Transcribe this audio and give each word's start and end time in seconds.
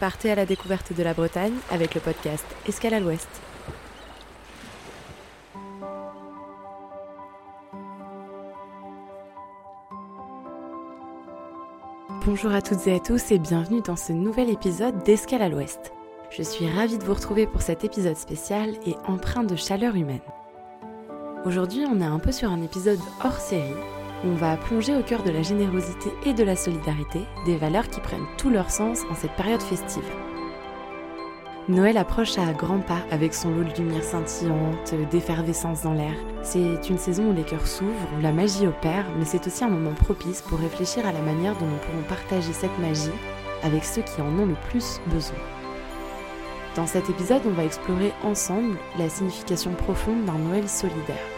Partez 0.00 0.30
à 0.30 0.36
la 0.36 0.46
découverte 0.46 0.92
de 0.92 1.02
la 1.02 1.12
Bretagne 1.12 1.54
avec 1.72 1.96
le 1.96 2.00
podcast 2.00 2.46
Escale 2.68 2.94
à 2.94 3.00
l'Ouest. 3.00 3.28
Bonjour 12.24 12.52
à 12.52 12.62
toutes 12.62 12.86
et 12.86 12.94
à 12.94 13.00
tous 13.00 13.32
et 13.32 13.38
bienvenue 13.40 13.80
dans 13.80 13.96
ce 13.96 14.12
nouvel 14.12 14.50
épisode 14.50 15.02
d'Escale 15.02 15.42
à 15.42 15.48
l'Ouest. 15.48 15.92
Je 16.30 16.42
suis 16.44 16.70
ravie 16.70 16.98
de 16.98 17.04
vous 17.04 17.14
retrouver 17.14 17.48
pour 17.48 17.62
cet 17.62 17.82
épisode 17.82 18.16
spécial 18.16 18.74
et 18.86 18.94
empreint 19.08 19.44
de 19.44 19.56
chaleur 19.56 19.96
humaine. 19.96 20.20
Aujourd'hui, 21.44 21.84
on 21.88 22.00
est 22.00 22.04
un 22.04 22.20
peu 22.20 22.30
sur 22.30 22.52
un 22.52 22.62
épisode 22.62 23.00
hors 23.24 23.38
série 23.38 23.74
on 24.24 24.34
va 24.34 24.56
plonger 24.56 24.96
au 24.96 25.02
cœur 25.02 25.22
de 25.22 25.30
la 25.30 25.42
générosité 25.42 26.10
et 26.24 26.32
de 26.32 26.44
la 26.44 26.56
solidarité, 26.56 27.20
des 27.46 27.56
valeurs 27.56 27.88
qui 27.88 28.00
prennent 28.00 28.26
tout 28.36 28.50
leur 28.50 28.70
sens 28.70 29.02
en 29.10 29.14
cette 29.14 29.36
période 29.36 29.62
festive. 29.62 30.04
Noël 31.68 31.98
approche 31.98 32.38
à 32.38 32.52
grands 32.54 32.80
pas 32.80 33.02
avec 33.10 33.34
son 33.34 33.50
lot 33.50 33.64
de 33.64 33.74
lumière 33.76 34.02
scintillante, 34.02 34.94
d'effervescence 35.10 35.82
dans 35.82 35.92
l'air. 35.92 36.14
C'est 36.42 36.88
une 36.88 36.96
saison 36.96 37.30
où 37.30 37.34
les 37.34 37.42
cœurs 37.42 37.66
s'ouvrent, 37.66 38.08
où 38.16 38.22
la 38.22 38.32
magie 38.32 38.66
opère, 38.66 39.04
mais 39.18 39.26
c'est 39.26 39.46
aussi 39.46 39.64
un 39.64 39.68
moment 39.68 39.92
propice 39.92 40.40
pour 40.40 40.58
réfléchir 40.58 41.06
à 41.06 41.12
la 41.12 41.20
manière 41.20 41.54
dont 41.58 41.66
nous 41.66 41.76
pourrons 41.76 42.08
partager 42.08 42.54
cette 42.54 42.78
magie 42.78 43.12
avec 43.62 43.84
ceux 43.84 44.02
qui 44.02 44.22
en 44.22 44.38
ont 44.38 44.46
le 44.46 44.56
plus 44.70 45.00
besoin. 45.08 45.38
Dans 46.74 46.86
cet 46.86 47.10
épisode, 47.10 47.42
on 47.44 47.50
va 47.50 47.64
explorer 47.64 48.12
ensemble 48.24 48.78
la 48.98 49.10
signification 49.10 49.72
profonde 49.72 50.24
d'un 50.24 50.38
Noël 50.38 50.68
solidaire. 50.68 51.37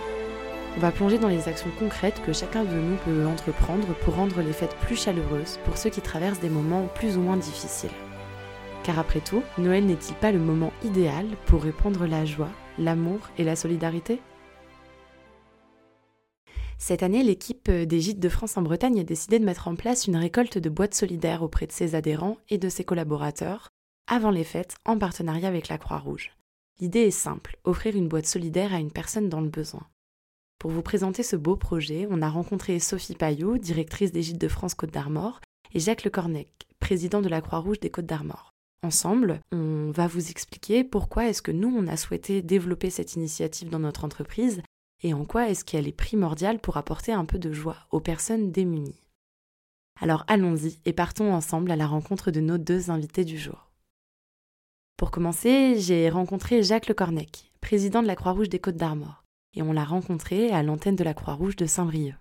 On 0.76 0.80
va 0.80 0.92
plonger 0.92 1.18
dans 1.18 1.28
les 1.28 1.48
actions 1.48 1.70
concrètes 1.78 2.22
que 2.24 2.32
chacun 2.32 2.64
de 2.64 2.74
nous 2.74 2.96
peut 3.04 3.26
entreprendre 3.26 3.88
pour 4.02 4.14
rendre 4.14 4.40
les 4.40 4.52
fêtes 4.52 4.76
plus 4.76 4.96
chaleureuses 4.96 5.58
pour 5.64 5.76
ceux 5.76 5.90
qui 5.90 6.00
traversent 6.00 6.40
des 6.40 6.48
moments 6.48 6.86
plus 6.94 7.16
ou 7.16 7.20
moins 7.20 7.36
difficiles. 7.36 7.90
Car 8.84 8.98
après 8.98 9.20
tout, 9.20 9.42
Noël 9.58 9.84
n'est-il 9.84 10.14
pas 10.14 10.32
le 10.32 10.38
moment 10.38 10.72
idéal 10.84 11.26
pour 11.46 11.62
répandre 11.62 12.06
la 12.06 12.24
joie, 12.24 12.48
l'amour 12.78 13.18
et 13.36 13.44
la 13.44 13.56
solidarité? 13.56 14.22
Cette 16.78 17.02
année, 17.02 17.22
l'équipe 17.22 17.70
des 17.70 18.00
Gîtes 18.00 18.20
de 18.20 18.28
France 18.30 18.56
en 18.56 18.62
Bretagne 18.62 19.00
a 19.00 19.04
décidé 19.04 19.38
de 19.38 19.44
mettre 19.44 19.68
en 19.68 19.74
place 19.74 20.06
une 20.06 20.16
récolte 20.16 20.56
de 20.56 20.70
boîtes 20.70 20.94
solidaires 20.94 21.42
auprès 21.42 21.66
de 21.66 21.72
ses 21.72 21.94
adhérents 21.94 22.38
et 22.48 22.56
de 22.56 22.70
ses 22.70 22.84
collaborateurs, 22.84 23.68
avant 24.06 24.30
les 24.30 24.44
fêtes, 24.44 24.76
en 24.86 24.96
partenariat 24.96 25.48
avec 25.48 25.68
la 25.68 25.76
Croix-Rouge. 25.76 26.30
L'idée 26.80 27.00
est 27.00 27.10
simple, 27.10 27.58
offrir 27.64 27.96
une 27.96 28.08
boîte 28.08 28.24
solidaire 28.24 28.72
à 28.72 28.78
une 28.78 28.92
personne 28.92 29.28
dans 29.28 29.42
le 29.42 29.50
besoin. 29.50 29.86
Pour 30.60 30.70
vous 30.72 30.82
présenter 30.82 31.22
ce 31.22 31.36
beau 31.36 31.56
projet, 31.56 32.06
on 32.10 32.20
a 32.20 32.28
rencontré 32.28 32.78
Sophie 32.80 33.14
Payot, 33.14 33.56
directrice 33.56 34.12
des 34.12 34.20
Gîtes 34.20 34.40
de 34.40 34.46
France 34.46 34.74
Côte 34.74 34.92
d'Armor, 34.92 35.40
et 35.72 35.80
Jacques 35.80 36.04
Lecornec, 36.04 36.50
président 36.78 37.22
de 37.22 37.30
la 37.30 37.40
Croix-Rouge 37.40 37.80
des 37.80 37.88
Côtes 37.88 38.04
d'Armor. 38.04 38.52
Ensemble, 38.82 39.40
on 39.52 39.90
va 39.90 40.06
vous 40.06 40.30
expliquer 40.30 40.84
pourquoi 40.84 41.28
est-ce 41.28 41.40
que 41.40 41.50
nous, 41.50 41.74
on 41.74 41.86
a 41.86 41.96
souhaité 41.96 42.42
développer 42.42 42.90
cette 42.90 43.14
initiative 43.14 43.70
dans 43.70 43.78
notre 43.78 44.04
entreprise 44.04 44.60
et 45.02 45.14
en 45.14 45.24
quoi 45.24 45.48
est-ce 45.48 45.64
qu'elle 45.64 45.88
est 45.88 45.92
primordiale 45.92 46.58
pour 46.58 46.76
apporter 46.76 47.12
un 47.12 47.24
peu 47.24 47.38
de 47.38 47.52
joie 47.52 47.78
aux 47.90 48.00
personnes 48.00 48.52
démunies. 48.52 49.02
Alors 49.98 50.24
allons-y 50.28 50.78
et 50.84 50.92
partons 50.92 51.32
ensemble 51.32 51.70
à 51.70 51.76
la 51.76 51.86
rencontre 51.86 52.30
de 52.30 52.40
nos 52.40 52.58
deux 52.58 52.90
invités 52.90 53.24
du 53.24 53.38
jour. 53.38 53.70
Pour 54.98 55.10
commencer, 55.10 55.76
j'ai 55.78 56.10
rencontré 56.10 56.62
Jacques 56.62 56.88
Lecornec, 56.88 57.50
président 57.62 58.02
de 58.02 58.06
la 58.06 58.16
Croix-Rouge 58.16 58.50
des 58.50 58.58
Côtes 58.58 58.76
d'Armor, 58.76 59.19
et 59.54 59.62
on 59.62 59.72
l'a 59.72 59.84
rencontré 59.84 60.50
à 60.50 60.62
l'antenne 60.62 60.96
de 60.96 61.04
la 61.04 61.14
Croix-Rouge 61.14 61.56
de 61.56 61.66
Saint-Brieuc. 61.66 62.14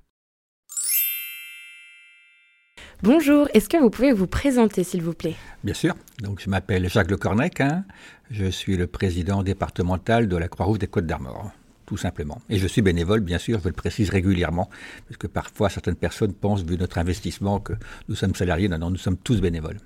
Bonjour, 3.01 3.47
est-ce 3.53 3.69
que 3.69 3.77
vous 3.77 3.89
pouvez 3.89 4.11
vous 4.11 4.27
présenter 4.27 4.83
s'il 4.83 5.01
vous 5.01 5.13
plaît? 5.13 5.35
Bien 5.63 5.73
sûr, 5.73 5.95
donc 6.21 6.41
je 6.41 6.49
m'appelle 6.49 6.89
Jacques 6.89 7.09
Lecornec, 7.09 7.61
hein. 7.61 7.85
je 8.29 8.47
suis 8.47 8.75
le 8.75 8.87
président 8.87 9.41
départemental 9.41 10.27
de 10.27 10.35
la 10.35 10.49
Croix-Rouge 10.49 10.79
des 10.79 10.87
Côtes 10.87 11.05
d'Armor, 11.05 11.51
tout 11.85 11.95
simplement. 11.95 12.41
Et 12.49 12.57
je 12.57 12.67
suis 12.67 12.81
bénévole, 12.81 13.21
bien 13.21 13.37
sûr, 13.37 13.59
je 13.63 13.69
le 13.69 13.73
précise 13.73 14.09
régulièrement, 14.09 14.69
parce 15.07 15.17
que 15.17 15.27
parfois 15.27 15.69
certaines 15.69 15.95
personnes 15.95 16.33
pensent, 16.33 16.63
vu 16.63 16.77
notre 16.77 16.97
investissement, 16.97 17.61
que 17.61 17.73
nous 18.09 18.15
sommes 18.15 18.35
salariés, 18.35 18.67
non, 18.67 18.79
non, 18.79 18.89
nous 18.89 18.97
sommes 18.97 19.17
tous 19.17 19.39
bénévoles. 19.39 19.77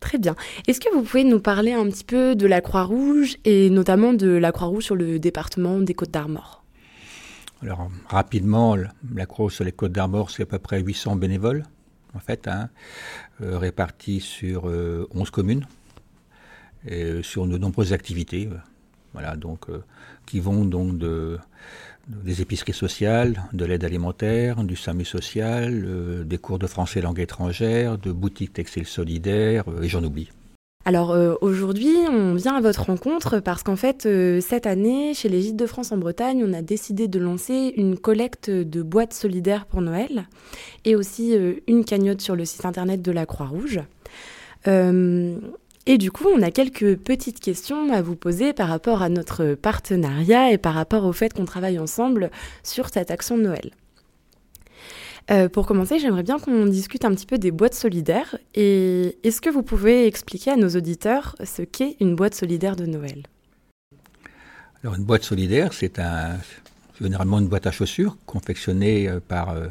Très 0.00 0.16
bien. 0.16 0.34
Est-ce 0.66 0.80
que 0.80 0.94
vous 0.94 1.02
pouvez 1.02 1.24
nous 1.24 1.40
parler 1.40 1.72
un 1.72 1.84
petit 1.86 2.04
peu 2.04 2.34
de 2.34 2.46
la 2.46 2.62
Croix-Rouge 2.62 3.36
et 3.44 3.68
notamment 3.68 4.14
de 4.14 4.28
la 4.28 4.52
Croix-Rouge 4.52 4.84
sur 4.84 4.96
le 4.96 5.18
département 5.18 5.80
des 5.80 5.92
Côtes 5.92 6.12
d'Armor 6.12 6.64
Alors, 7.62 7.90
rapidement, 8.08 8.76
la 8.76 9.26
Croix-Rouge 9.26 9.54
sur 9.54 9.64
les 9.64 9.72
Côtes 9.72 9.92
d'Armor, 9.92 10.30
c'est 10.30 10.44
à 10.44 10.46
peu 10.46 10.58
près 10.58 10.80
800 10.80 11.16
bénévoles 11.16 11.64
en 12.14 12.20
fait, 12.20 12.48
hein, 12.48 12.68
euh, 13.42 13.58
répartis 13.58 14.20
sur 14.20 14.64
11 14.64 14.70
euh, 14.70 15.24
communes 15.30 15.66
et 16.86 17.02
euh, 17.04 17.22
sur 17.22 17.46
de 17.46 17.58
nombreuses 17.58 17.92
activités. 17.92 18.48
voilà, 19.12 19.36
donc, 19.36 19.66
qui 20.26 20.40
vont 20.40 20.64
donc 20.64 20.98
de, 20.98 21.38
des 22.08 22.40
épiceries 22.40 22.72
sociales, 22.72 23.42
de 23.52 23.64
l'aide 23.64 23.84
alimentaire, 23.84 24.62
du 24.64 24.76
SAMU 24.76 25.04
social, 25.04 26.26
des 26.26 26.38
cours 26.38 26.58
de 26.58 26.66
français 26.66 27.00
langue 27.00 27.20
étrangère, 27.20 27.98
de 27.98 28.12
boutiques 28.12 28.52
textiles 28.52 28.86
solidaires, 28.86 29.64
et 29.82 29.88
j'en 29.88 30.04
oublie. 30.04 30.30
Alors 30.88 31.10
euh, 31.10 31.34
aujourd'hui, 31.42 31.92
on 32.10 32.32
vient 32.32 32.54
à 32.54 32.62
votre 32.62 32.84
rencontre 32.84 33.40
parce 33.40 33.62
qu'en 33.62 33.76
fait, 33.76 34.06
euh, 34.06 34.40
cette 34.40 34.66
année, 34.66 35.12
chez 35.12 35.28
les 35.28 35.42
Gîtes 35.42 35.54
de 35.54 35.66
France 35.66 35.92
en 35.92 35.98
Bretagne, 35.98 36.42
on 36.48 36.54
a 36.54 36.62
décidé 36.62 37.08
de 37.08 37.18
lancer 37.18 37.74
une 37.76 37.98
collecte 37.98 38.48
de 38.48 38.80
boîtes 38.80 39.12
solidaires 39.12 39.66
pour 39.66 39.82
Noël 39.82 40.26
et 40.86 40.96
aussi 40.96 41.36
euh, 41.36 41.56
une 41.66 41.84
cagnotte 41.84 42.22
sur 42.22 42.36
le 42.36 42.46
site 42.46 42.64
internet 42.64 43.02
de 43.02 43.12
la 43.12 43.26
Croix-Rouge. 43.26 43.80
et 44.66 45.98
du 45.98 46.10
coup, 46.10 46.28
on 46.34 46.40
a 46.40 46.50
quelques 46.50 46.96
petites 46.96 47.40
questions 47.40 47.92
à 47.92 48.00
vous 48.00 48.16
poser 48.16 48.54
par 48.54 48.68
rapport 48.68 49.02
à 49.02 49.10
notre 49.10 49.56
partenariat 49.56 50.52
et 50.52 50.56
par 50.56 50.72
rapport 50.72 51.04
au 51.04 51.12
fait 51.12 51.34
qu'on 51.34 51.44
travaille 51.44 51.78
ensemble 51.78 52.30
sur 52.62 52.88
cette 52.88 53.10
action 53.10 53.36
de 53.36 53.42
Noël. 53.42 53.72
Euh, 55.30 55.48
pour 55.48 55.66
commencer, 55.66 55.98
j'aimerais 55.98 56.22
bien 56.22 56.38
qu'on 56.38 56.64
discute 56.66 57.04
un 57.04 57.10
petit 57.10 57.26
peu 57.26 57.36
des 57.38 57.50
boîtes 57.50 57.74
solidaires. 57.74 58.36
Et 58.54 59.18
est-ce 59.24 59.40
que 59.40 59.50
vous 59.50 59.62
pouvez 59.62 60.06
expliquer 60.06 60.52
à 60.52 60.56
nos 60.56 60.70
auditeurs 60.70 61.36
ce 61.44 61.62
qu'est 61.62 61.96
une 62.00 62.16
boîte 62.16 62.34
solidaire 62.34 62.76
de 62.76 62.86
Noël? 62.86 63.24
Alors, 64.82 64.94
une 64.94 65.04
boîte 65.04 65.24
solidaire, 65.24 65.72
c'est 65.74 65.98
un, 65.98 66.38
généralement 67.00 67.40
une 67.40 67.48
boîte 67.48 67.66
à 67.66 67.72
chaussures 67.72 68.16
confectionnée 68.24 69.08
euh, 69.08 69.20
par 69.20 69.50
euh, 69.50 69.66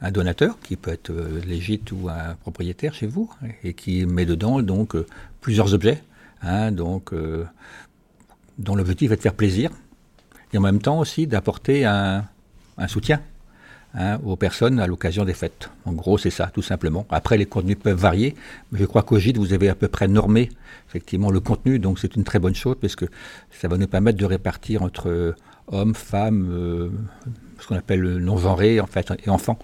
un 0.00 0.12
donateur, 0.12 0.60
qui 0.60 0.76
peut 0.76 0.92
être 0.92 1.12
légite 1.44 1.90
ou 1.90 2.08
un 2.08 2.34
propriétaire 2.34 2.94
chez 2.94 3.06
vous, 3.06 3.30
et 3.64 3.72
qui 3.72 4.04
met 4.06 4.26
dedans 4.26 4.60
donc 4.60 4.94
plusieurs 5.40 5.72
objets, 5.72 6.02
hein, 6.42 6.72
donc, 6.72 7.12
dont 8.58 8.74
l'objectif 8.74 9.12
est 9.12 9.16
de 9.16 9.22
faire 9.22 9.32
plaisir, 9.32 9.70
et 10.52 10.58
en 10.58 10.60
même 10.60 10.82
temps 10.82 10.98
aussi 10.98 11.26
d'apporter 11.26 11.86
un 11.86 12.26
soutien 12.86 13.22
Hein, 13.96 14.18
aux 14.24 14.34
personnes 14.34 14.80
à 14.80 14.88
l'occasion 14.88 15.24
des 15.24 15.34
fêtes. 15.34 15.70
En 15.84 15.92
gros, 15.92 16.18
c'est 16.18 16.30
ça, 16.30 16.50
tout 16.52 16.62
simplement. 16.62 17.06
Après, 17.10 17.38
les 17.38 17.46
contenus 17.46 17.76
peuvent 17.80 17.96
varier, 17.96 18.34
mais 18.72 18.80
je 18.80 18.86
crois 18.86 19.04
qu'au 19.04 19.20
GIT, 19.20 19.36
vous 19.36 19.52
avez 19.52 19.68
à 19.68 19.76
peu 19.76 19.86
près 19.86 20.08
normé 20.08 20.50
effectivement 20.88 21.30
le 21.30 21.38
contenu, 21.38 21.78
donc 21.78 22.00
c'est 22.00 22.16
une 22.16 22.24
très 22.24 22.40
bonne 22.40 22.56
chose 22.56 22.74
parce 22.80 22.96
que 22.96 23.04
ça 23.52 23.68
va 23.68 23.76
nous 23.76 23.86
permettre 23.86 24.18
de 24.18 24.24
répartir 24.24 24.82
entre 24.82 25.10
euh, 25.10 25.36
hommes, 25.68 25.94
femmes, 25.94 26.48
euh, 26.50 26.90
ce 27.60 27.68
qu'on 27.68 27.76
appelle 27.76 28.02
non-genré 28.18 28.80
en 28.80 28.86
fait, 28.86 29.12
et 29.24 29.30
enfants. 29.30 29.60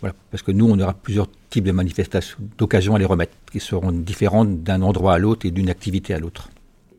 Voilà, 0.00 0.14
parce 0.30 0.42
que 0.42 0.50
nous, 0.50 0.66
on 0.66 0.78
aura 0.80 0.94
plusieurs 0.94 1.28
types 1.50 1.64
de 1.64 1.72
manifestations, 1.72 2.38
d'occasions 2.56 2.94
à 2.94 2.98
les 2.98 3.04
remettre, 3.04 3.34
qui 3.52 3.60
seront 3.60 3.92
différentes 3.92 4.62
d'un 4.62 4.80
endroit 4.80 5.12
à 5.12 5.18
l'autre 5.18 5.44
et 5.44 5.50
d'une 5.50 5.68
activité 5.68 6.14
à 6.14 6.18
l'autre. 6.18 6.48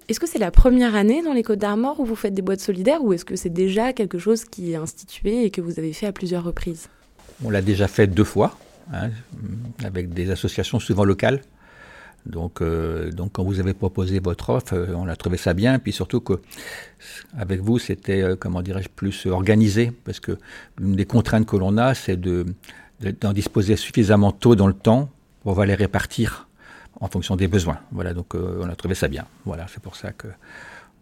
Est-ce 0.08 0.20
que 0.20 0.28
c'est 0.28 0.40
la 0.40 0.52
première 0.52 0.94
année 0.94 1.24
dans 1.24 1.34
les 1.34 1.42
Côtes 1.42 1.58
d'Armor 1.58 2.00
où 2.00 2.06
vous 2.06 2.16
faites 2.16 2.36
des 2.36 2.44
boîtes 2.44 2.60
solidaires 2.60 3.04
ou 3.04 3.14
est-ce 3.14 3.26
que 3.26 3.36
c'est 3.36 3.50
déjà 3.50 3.92
quelque 3.92 4.20
chose 4.20 4.46
qui 4.46 4.72
est 4.72 4.76
institué 4.76 5.46
et 5.46 5.50
que 5.50 5.62
vous 5.62 5.80
avez 5.80 5.94
fait 5.94 6.06
à 6.06 6.12
plusieurs 6.12 6.44
reprises? 6.44 6.90
On 7.44 7.50
l'a 7.50 7.64
déjà 7.64 7.88
fait 7.88 8.06
deux 8.06 8.24
fois, 8.24 8.56
hein, 8.94 9.10
avec 9.84 10.14
des 10.14 10.30
associations 10.30 10.80
souvent 10.80 11.06
locales. 11.06 11.42
Donc, 12.28 12.62
euh, 12.62 13.12
donc 13.12 13.32
quand 13.34 13.44
vous 13.44 13.60
avez 13.60 13.74
proposé 13.74 14.20
votre 14.20 14.52
offre, 14.52 14.74
euh, 14.74 14.94
on 14.96 15.08
a 15.08 15.16
trouvé 15.16 15.38
ça 15.38 15.56
bien. 15.56 15.80
Puis 15.80 15.92
surtout 15.92 16.22
que 16.22 16.40
avec 17.36 17.62
vous, 17.62 17.80
c'était, 17.80 18.22
euh, 18.22 18.36
comment 18.36 18.62
dirais-je, 18.62 18.90
plus 18.90 19.26
organisé. 19.26 19.92
Parce 20.06 20.20
que 20.20 20.38
l'une 20.80 20.96
des 20.96 21.06
contraintes 21.06 21.48
que 21.48 21.56
l'on 21.56 21.78
a, 21.78 21.96
c'est 21.96 22.20
de, 22.20 22.46
d'en 23.22 23.34
disposer 23.34 23.76
suffisamment 23.76 24.32
tôt 24.32 24.56
dans 24.56 24.68
le 24.68 24.74
temps 24.74 25.10
pour 25.42 25.54
pouvoir 25.54 25.66
les 25.66 25.76
répartir 25.76 26.45
en 27.00 27.08
fonction 27.08 27.36
des 27.36 27.48
besoins. 27.48 27.80
Voilà, 27.92 28.14
donc 28.14 28.36
euh, 28.36 28.62
on 28.62 28.70
a 28.70 28.76
trouvé 28.76 28.96
ça 28.96 29.08
bien. 29.08 29.26
Voilà, 29.46 29.66
c'est 29.70 29.82
pour 29.82 29.96
ça 29.96 30.12
que 30.12 30.28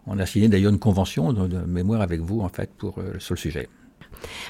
on 0.06 0.19
a 0.19 0.25
signé 0.25 0.50
d'ailleurs 0.50 0.72
une 0.72 0.80
convention 0.80 1.31
de, 1.31 1.57
mémoire 1.66 2.01
avec 2.01 2.19
vous 2.19 2.42
en 2.42 2.50
fait 2.50 2.69
pour 2.78 3.00
euh, 3.00 3.19
sur 3.19 3.36
le 3.36 3.40
sujet. 3.40 3.69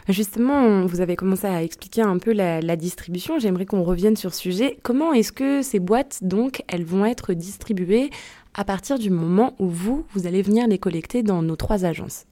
Justement, 0.07 0.86
vous 0.86 1.01
avez 1.01 1.16
commencé 1.16 1.48
à 1.48 1.63
expliquer 1.63 2.01
un 2.01 2.18
peu 2.18 2.31
la, 2.31 2.62
la 2.62 2.75
distribution. 2.75 3.40
J'aimerais 3.40 3.66
qu'on 3.66 3.84
revienne 3.84 4.16
sur 4.16 4.34
ce 4.34 4.40
sujet. 4.40 4.78
Comment 4.84 5.13
est-ce 5.13 5.31
que 5.31 5.62
ces 5.62 5.80
boîtes, 5.80 6.19
donc, 6.22 6.63
elles 6.68 6.84
vont 6.84 7.06
être 7.06 7.34
distribuées 7.34 8.12
à 8.54 8.66
partir 8.66 9.00
du 9.00 9.10
moment 9.10 9.56
où 9.60 9.68
vous, 9.68 10.06
vous 10.13 10.28
allez 10.28 10.42
venir 10.42 10.68
les 10.68 10.78
collecter 10.78 11.24
dans 11.24 11.42
nos 11.42 11.56
trois 11.56 11.86
agences? 11.86 12.25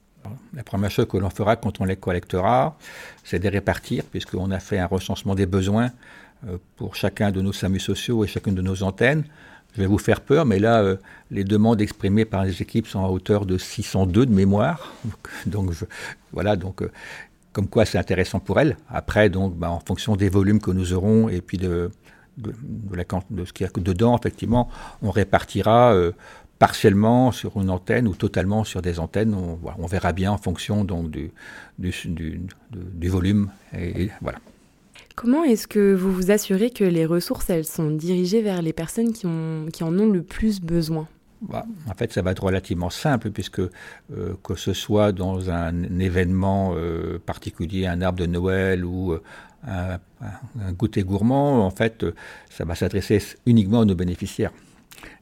La 0.54 0.62
première 0.62 0.90
chose 0.90 1.06
que 1.08 1.16
l'on 1.16 1.30
fera 1.30 1.56
quand 1.56 1.80
on 1.80 1.84
les 1.84 1.96
collectera, 1.96 2.76
c'est 3.24 3.38
de 3.38 3.44
les 3.44 3.48
répartir, 3.48 4.04
puisqu'on 4.04 4.50
a 4.50 4.60
fait 4.60 4.78
un 4.78 4.86
recensement 4.86 5.34
des 5.34 5.46
besoins 5.46 5.90
pour 6.76 6.96
chacun 6.96 7.30
de 7.30 7.40
nos 7.40 7.52
SAMU 7.52 7.80
sociaux 7.80 8.24
et 8.24 8.26
chacune 8.26 8.54
de 8.54 8.62
nos 8.62 8.82
antennes. 8.82 9.24
je 9.74 9.80
vais 9.80 9.86
vous 9.86 9.98
faire 9.98 10.20
peur, 10.20 10.44
mais 10.44 10.58
là, 10.58 10.82
euh, 10.82 10.96
les 11.30 11.44
demandes 11.44 11.80
exprimées 11.80 12.24
par 12.24 12.44
les 12.44 12.60
équipes 12.62 12.86
sont 12.86 13.04
à 13.04 13.08
hauteur 13.08 13.46
de 13.46 13.58
602 13.58 14.26
de 14.26 14.32
mémoire. 14.32 14.92
Donc, 15.46 15.70
voilà, 16.32 16.56
donc, 16.56 16.82
euh, 16.82 16.90
comme 17.52 17.68
quoi 17.68 17.84
c'est 17.84 17.98
intéressant 17.98 18.40
pour 18.40 18.60
elles. 18.60 18.76
Après, 18.88 19.30
donc, 19.30 19.56
bah, 19.56 19.70
en 19.70 19.80
fonction 19.80 20.16
des 20.16 20.28
volumes 20.28 20.60
que 20.60 20.70
nous 20.70 20.92
aurons 20.92 21.28
et 21.28 21.40
puis 21.40 21.58
de, 21.58 21.90
ce 22.36 23.52
qu'il 23.52 23.66
y 23.66 23.68
a 23.68 23.80
dedans, 23.80 24.16
effectivement, 24.18 24.68
on 25.02 25.10
répartira 25.10 25.94
euh, 25.94 26.12
partiellement 26.58 27.32
sur 27.32 27.60
une 27.60 27.70
antenne 27.70 28.08
ou 28.08 28.14
totalement 28.14 28.64
sur 28.64 28.82
des 28.82 28.98
antennes. 29.00 29.34
On, 29.34 29.86
verra 29.86 30.12
bien 30.12 30.32
en 30.32 30.38
fonction 30.38 30.84
donc, 30.84 31.10
du 31.10 31.32
volume. 33.08 33.50
Et, 33.76 34.10
voilà. 34.20 34.38
Comment 35.14 35.44
est-ce 35.44 35.68
que 35.68 35.94
vous 35.94 36.12
vous 36.12 36.30
assurez 36.30 36.70
que 36.70 36.84
les 36.84 37.06
ressources, 37.06 37.50
elles 37.50 37.64
sont 37.64 37.90
dirigées 37.90 38.42
vers 38.42 38.62
les 38.62 38.72
personnes 38.72 39.12
qui, 39.12 39.26
ont, 39.26 39.66
qui 39.72 39.84
en 39.84 39.98
ont 39.98 40.08
le 40.08 40.22
plus 40.22 40.60
besoin? 40.60 41.06
Bah, 41.42 41.66
en 41.88 41.94
fait, 41.94 42.12
ça 42.12 42.22
va 42.22 42.30
être 42.30 42.44
relativement 42.44 42.90
simple 42.90 43.30
puisque 43.30 43.58
euh, 43.58 43.70
que 44.44 44.54
ce 44.54 44.72
soit 44.72 45.12
dans 45.12 45.50
un 45.50 45.98
événement 45.98 46.74
euh, 46.76 47.18
particulier, 47.18 47.86
un 47.86 48.00
arbre 48.00 48.20
de 48.20 48.26
Noël 48.26 48.84
ou 48.84 49.12
euh, 49.12 49.20
un, 49.66 49.98
un, 50.60 50.72
goûter 50.72 51.02
gourmand, 51.02 51.66
en 51.66 51.70
fait, 51.70 52.06
ça 52.48 52.64
va 52.64 52.74
s'adresser 52.74 53.20
uniquement 53.44 53.80
à 53.80 53.84
nos 53.84 53.96
bénéficiaires. 53.96 54.52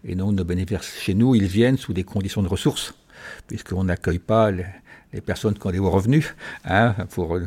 Et 0.04 0.14
donc, 0.14 0.34
nos 0.34 0.44
bénéficiaires 0.44 0.82
chez 0.82 1.14
nous, 1.14 1.34
ils 1.34 1.46
viennent 1.46 1.78
sous 1.78 1.94
des 1.94 2.04
conditions 2.04 2.42
de 2.42 2.48
ressources, 2.48 2.94
puisqu'on 3.46 3.84
n'accueille 3.84 4.18
pas 4.18 4.50
les, 4.50 4.66
les 5.12 5.20
personnes 5.20 5.54
qui 5.54 5.66
ont 5.66 5.70
des 5.70 5.78
hauts 5.78 5.90
revenus, 5.90 6.34
hein, 6.64 6.94
pour, 7.10 7.38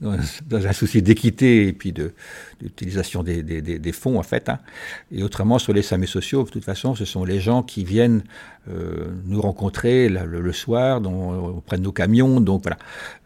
dans, 0.00 0.66
un 0.66 0.72
souci 0.72 1.02
d'équité 1.02 1.68
et 1.68 1.72
puis 1.72 1.92
d'utilisation 1.92 3.22
de, 3.22 3.40
des, 3.40 3.60
des, 3.60 3.78
des, 3.78 3.92
fonds, 3.92 4.18
en 4.18 4.22
fait. 4.22 4.48
Hein. 4.48 4.58
Et 5.12 5.22
autrement, 5.22 5.58
sur 5.58 5.72
les 5.72 5.82
SAMU 5.82 6.06
sociaux, 6.06 6.44
de 6.44 6.50
toute 6.50 6.64
façon, 6.64 6.94
ce 6.94 7.04
sont 7.04 7.24
les 7.24 7.40
gens 7.40 7.62
qui 7.62 7.84
viennent 7.84 8.22
euh, 8.68 9.08
nous 9.24 9.40
rencontrer 9.40 10.08
le, 10.08 10.52
soir, 10.52 11.00
dont 11.00 11.56
on 11.56 11.60
prenne 11.60 11.82
nos 11.82 11.92
camions. 11.92 12.40
Donc 12.40 12.62
voilà, 12.62 12.78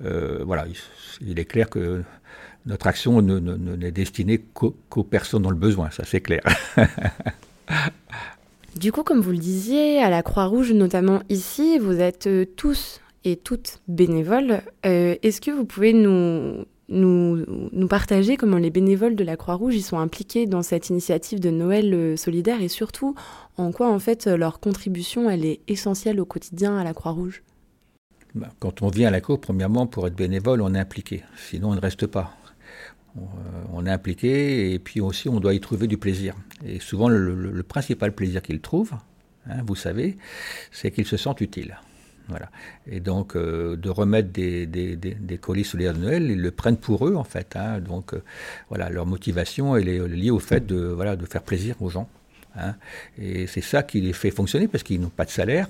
euh, 0.05 0.43
voilà 0.45 0.67
il, 1.23 1.39
est 1.39 1.45
clair 1.45 1.71
que 1.71 2.03
notre 2.67 2.87
action 2.87 3.23
n'est 3.23 3.41
ne, 3.41 3.57
ne, 3.57 3.91
destinée 3.91 4.39
qu'aux 4.39 5.05
personnes 5.05 5.43
dans 5.43 5.51
le 5.51 5.57
besoin, 5.57 5.91
ça 5.91 6.05
c'est 6.05 6.21
clair. 6.21 6.43
Du 8.77 8.93
coup, 8.93 9.03
comme 9.03 9.21
vous 9.21 9.33
le 9.33 9.39
disiez, 9.39 10.01
à 10.01 10.11
la 10.11 10.23
Croix-Rouge, 10.23 10.73
notamment 10.73 11.21
ici, 11.29 11.79
vous 11.79 12.01
êtes 12.01 12.29
euh, 12.29 12.45
tous 12.57 13.01
et 13.25 13.37
toutes 13.37 13.81
bénévoles. 13.89 14.63
Euh, 14.87 15.17
Est-ce 15.23 15.41
que 15.41 15.51
vous 15.51 15.65
pouvez 15.65 15.93
nous, 15.93 16.65
nous, 16.89 17.89
partager 17.89 18.37
comment 18.37 18.57
les 18.57 18.71
bénévoles 18.71 19.17
de 19.17 19.25
la 19.25 19.37
Croix-Rouge 19.37 19.75
y 19.75 19.83
sont 19.83 19.99
impliqués 19.99 20.47
dans 20.47 20.63
cette 20.63 20.91
initiative 20.91 21.41
de 21.41 21.51
Noël 21.51 21.93
euh, 21.95 22.17
solidaire 22.17 22.63
et 22.63 22.69
surtout 22.69 23.15
en 23.57 23.73
quoi 23.73 23.91
en 23.91 23.99
fait 23.99 24.27
leur 24.27 24.61
contribution 24.61 25.29
elle 25.29 25.45
est 25.45 25.61
essentielle 25.69 26.21
au 26.21 26.25
quotidien 26.25 26.79
à 26.79 26.85
la 26.85 26.95
Croix-Rouge? 26.95 27.43
Bah, 28.35 28.49
Quand 28.59 28.83
on 28.83 28.89
vient 28.89 29.09
à 29.09 29.11
la 29.11 29.21
Cour, 29.21 29.41
premièrement, 29.41 29.87
pour 29.87 30.07
être 30.07 30.17
bénévole, 30.17 30.63
on 30.63 30.75
est 30.75 30.79
impliqué. 30.79 31.25
Sinon, 31.37 31.71
on 31.71 31.75
ne 31.75 31.81
reste 31.81 32.07
pas. 32.07 32.37
On, 33.73 33.83
euh, 33.83 33.87
est 33.87 33.91
impliqué 33.91 34.73
et 34.73 34.79
puis 34.79 35.01
aussi 35.01 35.29
on 35.29 35.41
doit 35.41 35.53
y 35.53 35.61
trouver 35.61 35.89
du 35.89 35.99
plaisir. 35.99 36.37
Et 36.65 36.79
souvent 36.79 37.09
le 37.09 37.63
principal 37.65 38.15
plaisir 38.15 38.41
qu'ils 38.41 38.61
trouvent, 38.61 38.95
hein, 39.47 39.63
vous 39.67 39.75
savez, 39.75 40.17
c'est 40.71 40.91
qu'ils 40.93 41.07
se 41.07 41.17
sentent 41.17 41.41
utiles. 41.41 41.77
Et 42.87 43.01
donc, 43.01 43.37
euh, 43.37 43.77
de 43.77 43.91
remettre 43.91 44.31
des, 44.31 44.67
des, 44.67 44.97
des, 44.97 45.15
des, 45.15 45.39
colis 45.39 45.65
solidaires 45.65 45.95
de 45.95 46.01
Noël, 46.01 46.31
ils 46.31 46.41
le 46.41 46.51
prennent 46.51 46.77
pour 46.77 47.07
eux, 47.07 47.15
en 47.15 47.25
fait. 47.25 47.57
Hein. 47.57 47.81
Donc, 47.81 48.15
euh, 48.15 48.23
voilà, 48.69 48.89
leur 48.89 49.07
motivation, 49.07 49.77
est 49.77 49.85
liée 49.85 50.31
au 50.31 50.39
fait 50.39 50.67
de, 50.67 50.77
voilà, 50.77 51.17
de 51.17 51.27
faire 51.27 51.43
plaisir 51.43 51.77
aux 51.81 51.91
gens. 51.91 52.09
Hein. 52.57 52.75
Et 53.19 53.47
c'est 53.47 53.61
ça 53.61 53.83
qui 53.83 54.01
les 54.01 54.13
fait 54.13 54.31
fonctionner, 54.31 54.69
parce 54.69 54.83
qu'ils 54.83 55.01
n'ont 55.01 55.09
pas 55.09 55.25
de 55.25 55.31
salaire, 55.31 55.69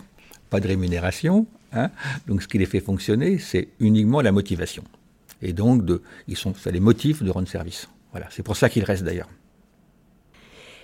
pas 0.48 0.60
de 0.60 0.68
rémunération. 0.68 1.46
Hein. 1.72 1.90
Donc, 2.26 2.42
ce 2.42 2.48
qui 2.48 2.58
les 2.58 2.66
fait 2.66 2.80
fonctionner, 2.80 3.38
c'est 3.38 3.68
uniquement 3.80 4.20
la 4.20 4.32
motivation. 4.32 4.84
Et 5.42 5.52
donc, 5.52 5.82
ils 6.28 6.36
sont, 6.36 6.54
ça 6.54 6.70
les 6.70 6.80
motive 6.80 7.24
de 7.24 7.30
rendre 7.30 7.48
service. 7.48 7.88
Voilà. 8.12 8.26
C'est 8.30 8.42
pour 8.42 8.56
ça 8.56 8.68
qu'ils 8.68 8.84
restent, 8.84 9.04
d'ailleurs. 9.04 9.28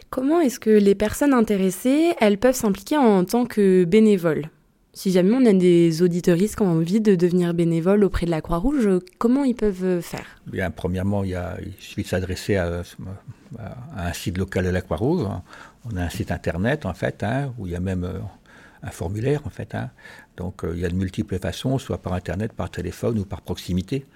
Comment 0.09 0.41
est-ce 0.41 0.61
que 0.61 0.71
les 0.71 0.95
personnes 0.95 1.35
intéressées, 1.35 2.13
elles 2.21 2.39
peuvent 2.39 2.55
s'impliquer 2.55 2.97
en 2.97 3.25
tant 3.25 3.45
que 3.45 3.85
bénévoles? 3.85 4.49
Si 4.97 5.13
jamais 5.13 5.35
on 5.35 5.45
a 5.45 5.53
des 5.53 6.01
auditoristes 6.01 6.57
qui 6.57 6.63
ont 6.63 6.71
envie 6.71 7.03
de 7.03 7.15
devenir 7.15 7.53
bénévoles 7.53 8.03
auprès 8.03 8.25
de 8.25 8.31
la 8.31 8.41
Croix-Rouge, 8.41 8.89
comment 9.19 9.45
ils 9.45 9.55
peuvent 9.55 10.01
faire? 10.01 10.25
Bien, 10.47 10.71
premièrement, 10.71 11.23
il, 11.23 11.39
suffit 11.79 12.03
de 12.03 12.09
s'adresser 12.09 12.57
à, 12.57 12.83
un 13.95 14.13
site 14.15 14.39
local 14.39 14.65
de 14.65 14.71
la 14.71 14.81
Croix-Rouge. 14.81 15.29
On 15.85 15.97
a 15.99 16.03
un 16.03 16.09
site 16.09 16.33
internet, 16.33 16.87
en 16.87 16.95
fait, 16.95 17.23
hein, 17.23 17.53
où 17.59 17.67
il 17.67 17.75
y 17.75 17.77
a 17.77 17.81
même 17.81 18.05
euh, 18.05 18.19
un 18.83 18.91
formulaire, 18.91 19.43
en 19.47 19.51
fait. 19.51 19.75
Hein. 19.75 19.91
Donc, 20.39 20.65
euh, 20.65 20.73
il 20.75 20.81
y 20.81 20.87
a 20.87 20.89
de 20.89 20.95
multiples 20.95 21.39
façons, 21.39 21.77
soit 21.77 21.99
par 21.99 22.15
internet, 22.15 22.55
par 22.55 22.71
téléphone 22.71 23.19
ou 23.19 23.27
par 23.27 23.43
proximité. 23.43 24.07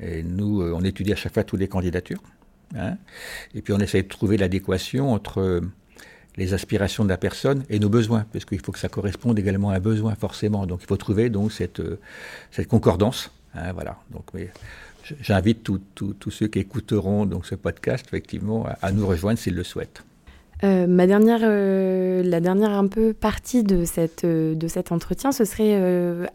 Et 0.00 0.22
nous, 0.22 0.62
euh, 0.62 0.72
on 0.74 0.80
étudie 0.80 1.12
à 1.12 1.16
chaque 1.16 1.34
fois 1.34 1.44
toutes 1.44 1.60
les 1.60 1.68
candidatures. 1.68 2.22
Hein. 2.78 2.96
Et 3.54 3.60
puis, 3.60 3.74
on 3.74 3.78
essaie 3.78 4.02
de 4.02 4.08
trouver 4.08 4.38
l'adéquation 4.38 5.12
entre 5.12 5.60
les 6.36 6.54
aspirations 6.54 7.04
de 7.04 7.08
la 7.08 7.16
personne 7.16 7.64
et 7.68 7.78
nos 7.78 7.88
besoins, 7.88 8.24
parce 8.32 8.44
qu'il 8.44 8.60
faut 8.60 8.72
que 8.72 8.78
ça 8.78 8.88
corresponde 8.88 9.38
également 9.38 9.70
à 9.70 9.76
un 9.76 9.80
besoin 9.80 10.14
forcément. 10.14 10.66
Donc 10.66 10.80
il 10.82 10.86
faut 10.86 10.96
trouver 10.96 11.28
donc 11.28 11.52
cette, 11.52 11.80
euh, 11.80 11.98
concordance. 12.68 13.30
Hein, 13.54 13.72
voilà. 13.72 13.96
Donc 14.10 14.24
j'invite 15.20 15.62
tous 15.64 16.30
ceux 16.30 16.46
qui 16.46 16.60
écouteront 16.60 17.26
donc 17.26 17.46
ce 17.46 17.54
podcast 17.54 18.06
effectivement 18.06 18.66
à, 18.80 18.92
nous 18.92 19.06
rejoindre 19.06 19.38
s'ils 19.38 19.54
le 19.54 19.64
souhaitent. 19.64 20.04
Euh, 20.62 20.86
ma 20.86 21.06
dernière, 21.06 21.40
euh, 21.42 22.22
la 22.22 22.40
dernière 22.40 22.70
un 22.70 22.86
peu 22.86 23.14
partie 23.14 23.64
de, 23.64 23.84
cette, 23.86 24.26
de 24.26 24.68
cet 24.68 24.92
entretien, 24.92 25.32
ce 25.32 25.44
serait 25.44 25.74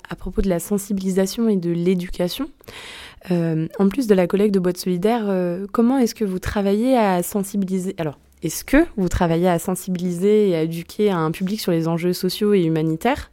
à 0.10 0.16
propos 0.16 0.42
de 0.42 0.50
la 0.50 0.60
sensibilisation 0.60 1.48
et 1.48 1.56
de 1.56 1.72
l'éducation. 1.72 2.50
en 3.30 3.90
plus 3.90 4.08
de 4.08 4.16
la 4.16 4.28
collecte 4.28 4.54
de 4.54 4.60
boîtes 4.60 4.78
solidaires, 4.78 5.32
comment 5.72 6.00
est-ce 6.00 6.16
que 6.16 6.26
vous 6.26 6.40
travaillez 6.40 6.98
à 6.98 7.24
sensibiliser 7.24 7.96
Alors, 7.98 8.18
est-ce 8.46 8.64
que 8.64 8.86
vous 8.96 9.10
travaillez 9.10 9.50
à 9.50 9.58
sensibiliser 9.58 10.50
et 10.50 10.56
à 10.56 10.62
éduquer 10.62 11.10
un 11.10 11.32
public 11.32 11.60
sur 11.60 11.72
les 11.72 11.88
enjeux 11.88 12.14
sociaux 12.14 12.54
et 12.54 12.64
humanitaires? 12.64 13.32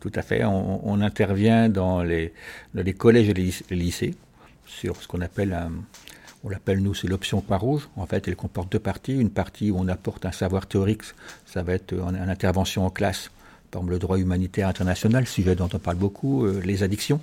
Tout 0.00 0.12
à 0.14 0.20
fait. 0.20 0.44
On, 0.44 1.00
intervient 1.00 1.68
dans 1.68 2.02
les, 2.02 2.32
collèges 2.98 3.30
et 3.30 3.34
les 3.34 3.52
lycées 3.70 4.14
sur 4.66 5.00
ce 5.00 5.08
qu'on 5.08 5.20
appelle 5.20 5.56
on 6.44 6.48
l'appelle 6.48 6.80
nous, 6.80 6.92
c'est 6.92 7.06
l'option 7.06 7.40
Croix-Rouge. 7.40 7.88
En 7.96 8.04
fait, 8.06 8.26
elle 8.26 8.34
comporte 8.34 8.70
deux 8.72 8.80
parties. 8.80 9.12
Une 9.14 9.30
partie 9.30 9.70
où 9.70 9.78
on 9.78 9.86
apporte 9.86 10.26
un 10.26 10.32
savoir 10.32 10.66
théorique, 10.66 11.02
ça 11.46 11.62
va 11.62 11.74
être 11.74 11.96
en 11.98 12.14
intervention 12.14 12.84
en 12.84 12.90
classe, 12.90 13.30
par 13.70 13.80
exemple 13.80 13.92
le 13.92 13.98
droit 14.00 14.18
humanitaire 14.18 14.66
international, 14.66 15.26
sujet 15.26 15.54
dont 15.54 15.68
on 15.72 15.78
parle 15.78 15.98
beaucoup, 15.98 16.44
euh, 16.44 16.60
les 16.64 16.82
addictions, 16.82 17.20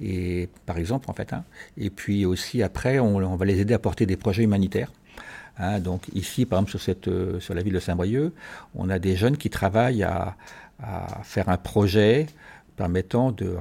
et 0.00 0.48
par 0.64 0.78
exemple 0.78 1.10
en 1.10 1.12
fait. 1.12 1.34
Hein. 1.34 1.44
Et 1.76 1.90
puis 1.90 2.24
aussi 2.24 2.62
après, 2.62 2.98
on, 2.98 3.16
on 3.16 3.36
va 3.36 3.44
les 3.44 3.60
aider 3.60 3.74
à 3.74 3.78
porter 3.78 4.06
des 4.06 4.16
projets 4.16 4.44
humanitaires. 4.44 4.90
Hein, 5.58 5.80
donc 5.80 6.02
ici, 6.14 6.44
par 6.44 6.60
exemple, 6.60 7.08
euh, 7.08 7.40
sur 7.40 7.54
la 7.54 7.62
ville 7.62 7.72
de 7.72 7.80
Saint-Brieuc, 7.80 8.32
on 8.74 8.90
a 8.90 8.98
des 8.98 9.16
jeunes 9.16 9.36
qui 9.36 9.50
travaillent 9.50 10.02
à, 10.02 10.36
à, 10.82 11.22
faire 11.22 11.48
un 11.48 11.56
projet 11.56 12.26
permettant 12.76 13.32
de 13.32 13.56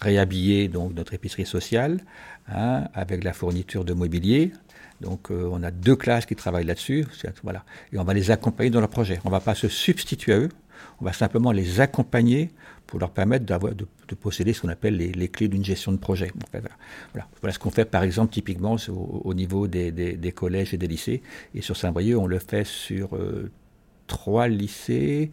réhabiller 0.00 0.68
donc 0.68 0.94
notre 0.94 1.14
épicerie 1.14 1.46
sociale 1.46 2.00
hein, 2.48 2.84
avec 2.94 3.24
la 3.24 3.32
fourniture 3.32 3.84
de 3.84 3.94
mobilier. 3.94 4.52
Donc 5.00 5.30
euh, 5.30 5.48
on 5.50 5.62
a 5.62 5.70
deux 5.70 5.96
classes 5.96 6.26
qui 6.26 6.36
travaillent 6.36 6.66
là-dessus, 6.66 7.06
voilà, 7.42 7.64
et 7.92 7.98
on 7.98 8.04
va 8.04 8.14
les 8.14 8.30
accompagner 8.30 8.70
dans 8.70 8.80
leur 8.80 8.88
projet. 8.88 9.18
On 9.24 9.28
ne 9.28 9.32
va 9.32 9.40
pas 9.40 9.54
se 9.54 9.68
substituer 9.68 10.32
à 10.32 10.38
eux, 10.38 10.48
on 11.00 11.04
va 11.04 11.12
simplement 11.12 11.52
les 11.52 11.80
accompagner 11.80 12.50
pour 12.86 13.00
leur 13.00 13.10
permettre 13.10 13.46
d'avoir, 13.46 13.74
de, 13.74 13.86
de, 14.08 14.14
posséder 14.14 14.52
ce 14.52 14.60
qu'on 14.60 14.68
appelle 14.68 14.96
les, 14.96 15.28
clés 15.28 15.48
d'une 15.48 15.64
gestion 15.64 15.92
de 15.92 15.96
projet. 15.96 16.30
voilà. 16.52 17.26
Ce 17.54 17.58
qu'on 17.58 17.70
fait 17.70 17.86
par 17.86 18.02
exemple 18.02 18.32
typiquement 18.32 18.76
au, 18.88 19.22
au 19.24 19.34
niveau 19.34 19.66
des, 19.66 20.32
collèges 20.36 20.74
et 20.74 20.76
des 20.76 20.86
lycées. 20.86 21.22
Et 21.54 21.62
sur 21.62 21.76
Saint-Brieuc, 21.76 22.18
on 22.18 22.26
le 22.26 22.38
fait 22.38 22.66
sur 22.66 23.16
euh, 23.16 23.50
trois 24.06 24.48
lycées 24.48 25.30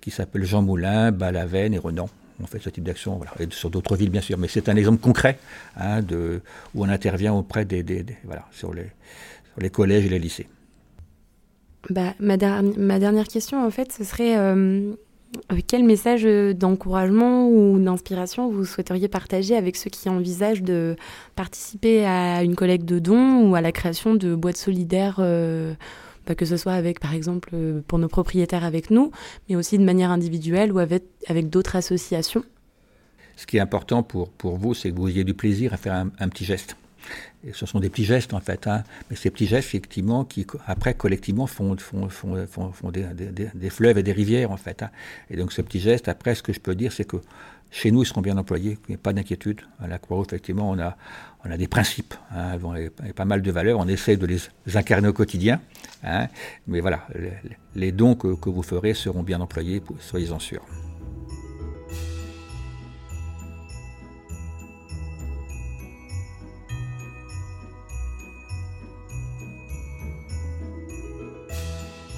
qui 0.00 0.10
s'appellent 0.10 0.44
Jean 0.44 0.62
Moulin, 0.62 1.10
Balavenne 1.10 1.74
et 1.74 1.78
Renan. 1.78 2.08
On 2.42 2.46
fait 2.46 2.60
ce 2.60 2.70
type 2.70 2.84
d'action, 2.84 3.20
sur 3.50 3.68
d'autres 3.68 3.96
villes 3.96 4.10
bien 4.10 4.22
sûr, 4.22 4.38
mais 4.38 4.48
c'est 4.48 4.68
un 4.68 4.76
exemple 4.76 5.00
concret 5.00 5.38
hein, 5.76 6.00
de, 6.00 6.40
où 6.74 6.84
on 6.84 6.88
intervient 6.88 7.34
auprès 7.34 7.64
des, 7.66 8.06
voilà, 8.24 8.46
sur 8.50 8.72
les 8.72 9.70
collèges 9.70 10.06
et 10.06 10.08
les 10.08 10.18
lycées. 10.18 10.48
Bah, 11.88 12.14
ma, 12.20 12.36
der 12.36 12.62
ma, 12.62 12.98
dernière 12.98 13.26
question, 13.26 13.64
en 13.64 13.70
fait, 13.70 13.92
ce 13.92 14.04
serait 14.04 14.36
euh, 14.36 14.92
quel 15.66 15.84
message 15.84 16.24
d'encouragement 16.54 17.48
ou 17.48 17.78
d'inspiration 17.78 18.50
vous 18.50 18.64
souhaiteriez 18.64 19.08
partager 19.08 19.56
avec 19.56 19.76
ceux 19.76 19.90
qui 19.90 20.08
envisagent 20.08 20.62
de 20.62 20.96
participer 21.36 22.04
à 22.04 22.42
une 22.42 22.54
collecte 22.54 22.84
de 22.84 22.98
dons 22.98 23.48
ou 23.48 23.54
à 23.54 23.60
la 23.60 23.72
création 23.72 24.14
de 24.14 24.34
boîtes 24.34 24.56
solidaires 24.56 25.16
euh, 25.20 25.72
bah, 26.26 26.34
que 26.34 26.44
ce 26.44 26.56
soit 26.56 26.74
avec, 26.74 27.00
par 27.00 27.14
exemple, 27.14 27.50
euh, 27.54 27.80
pour 27.86 27.98
nos 27.98 28.08
propriétaires 28.08 28.64
avec 28.64 28.90
nous, 28.90 29.10
mais 29.48 29.56
aussi 29.56 29.78
de 29.78 29.84
manière 29.84 30.10
individuelle 30.10 30.72
ou 30.72 30.78
avec, 30.78 31.02
d'autres 31.48 31.76
associations? 31.76 32.44
Ce 33.36 33.46
qui 33.46 33.56
est 33.56 33.60
important 33.60 34.02
pour, 34.02 34.30
vous, 34.42 34.74
c'est 34.74 34.90
que 34.90 34.96
vous 34.96 35.08
ayez 35.08 35.24
du 35.24 35.32
plaisir 35.32 35.72
à 35.72 35.78
faire 35.78 35.94
un 35.94 36.28
petit 36.28 36.44
geste. 36.44 36.76
Ce 37.52 37.66
sont 37.66 37.80
des 37.80 37.88
petits 37.88 38.04
gestes 38.04 38.34
en 38.34 38.40
fait, 38.40 38.66
hein. 38.66 38.84
mais 39.08 39.16
ces 39.16 39.30
petits 39.30 39.46
gestes 39.46 39.68
effectivement 39.68 40.24
qui 40.24 40.46
après 40.66 40.94
collectivement 40.94 41.46
font, 41.46 41.74
des, 41.74 43.70
fleuves 43.70 43.98
et 43.98 44.02
des 44.02 44.12
rivières 44.12 44.50
en 44.50 44.56
fait. 44.56 44.82
Hein. 44.82 44.90
Et 45.30 45.36
donc 45.36 45.52
ce 45.52 45.62
petit 45.62 45.80
geste, 45.80 46.08
après 46.08 46.34
ce 46.34 46.42
que 46.42 46.52
je 46.52 46.60
peux 46.60 46.74
dire, 46.74 46.92
c'est 46.92 47.04
que 47.06 47.16
chez 47.70 47.92
nous, 47.92 48.02
ils 48.02 48.06
seront 48.06 48.20
bien 48.20 48.36
employés, 48.36 48.78
il 48.88 48.92
n'y 48.92 48.94
a 48.96 48.98
pas 48.98 49.12
d'inquiétude. 49.12 49.60
À 49.80 49.86
la 49.86 49.98
Croix-Rouge, 49.98 50.26
effectivement, 50.28 50.70
on 50.70 50.78
a, 50.80 50.96
on 51.44 51.50
a 51.50 51.56
des 51.56 51.68
principes, 51.68 52.14
hein, 52.34 52.58
pas 53.14 53.24
mal 53.24 53.42
de 53.42 53.50
valeurs, 53.52 53.78
on 53.78 53.86
essaie 53.86 54.16
de 54.16 54.26
les 54.26 54.40
incarner 54.74 55.08
au 55.08 55.12
quotidien. 55.12 55.60
Hein, 56.02 56.26
mais 56.66 56.80
voilà, 56.80 57.06
les, 57.14 57.32
les 57.76 57.92
dons 57.92 58.16
que, 58.16 58.34
que, 58.34 58.50
vous 58.50 58.62
ferez 58.62 58.94
seront 58.94 59.22
bien 59.22 59.40
employés, 59.40 59.82
soyez-en 60.00 60.40
sûrs. 60.40 60.66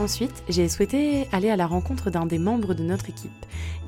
Ensuite, 0.02 0.42
j'ai 0.48 0.68
souhaité 0.68 1.28
aller 1.30 1.48
à 1.48 1.54
la 1.54 1.68
rencontre 1.68 2.10
d'un 2.10 2.26
des 2.26 2.40
membres 2.40 2.74
de 2.74 2.82
notre 2.82 3.08
équipe. 3.08 3.30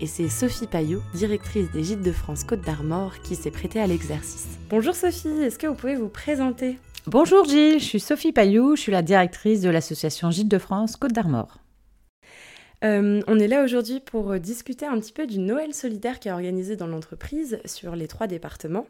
Et 0.00 0.06
c'est 0.06 0.28
Sophie 0.28 0.68
Payot, 0.68 1.02
directrice 1.12 1.72
des 1.72 1.82
Gîtes 1.82 2.02
de 2.02 2.12
France 2.12 2.44
Côte 2.44 2.60
d'Armor, 2.60 3.14
qui 3.24 3.34
s'est 3.34 3.50
prêtée 3.50 3.80
à 3.80 3.88
l'exercice. 3.88 4.46
Bonjour 4.70 4.94
Sophie, 4.94 5.42
est-ce 5.42 5.58
que 5.58 5.66
vous 5.66 5.74
pouvez 5.74 5.96
vous 5.96 6.08
présenter? 6.08 6.78
Bonjour 7.08 7.44
Gilles, 7.46 7.80
je 7.80 7.84
suis 7.84 7.98
Sophie 7.98 8.30
Payot, 8.30 8.76
je 8.76 8.82
suis 8.82 8.92
la 8.92 9.02
directrice 9.02 9.60
de 9.60 9.70
l'association 9.70 10.30
Gîtes 10.30 10.46
de 10.46 10.58
France 10.58 10.94
Côte 10.94 11.12
d'Armor. 11.12 11.58
Euh, 12.84 13.22
on 13.26 13.38
est 13.38 13.48
là 13.48 13.64
aujourd'hui 13.64 14.00
pour 14.00 14.32
euh, 14.32 14.38
discuter 14.38 14.84
un 14.84 14.98
petit 15.00 15.12
peu 15.12 15.26
du 15.26 15.38
Noël 15.38 15.72
solidaire 15.72 16.20
qui 16.20 16.28
est 16.28 16.32
organisé 16.32 16.76
dans 16.76 16.86
l'entreprise 16.86 17.58
sur 17.64 17.96
les 17.96 18.08
trois 18.08 18.26
départements. 18.26 18.86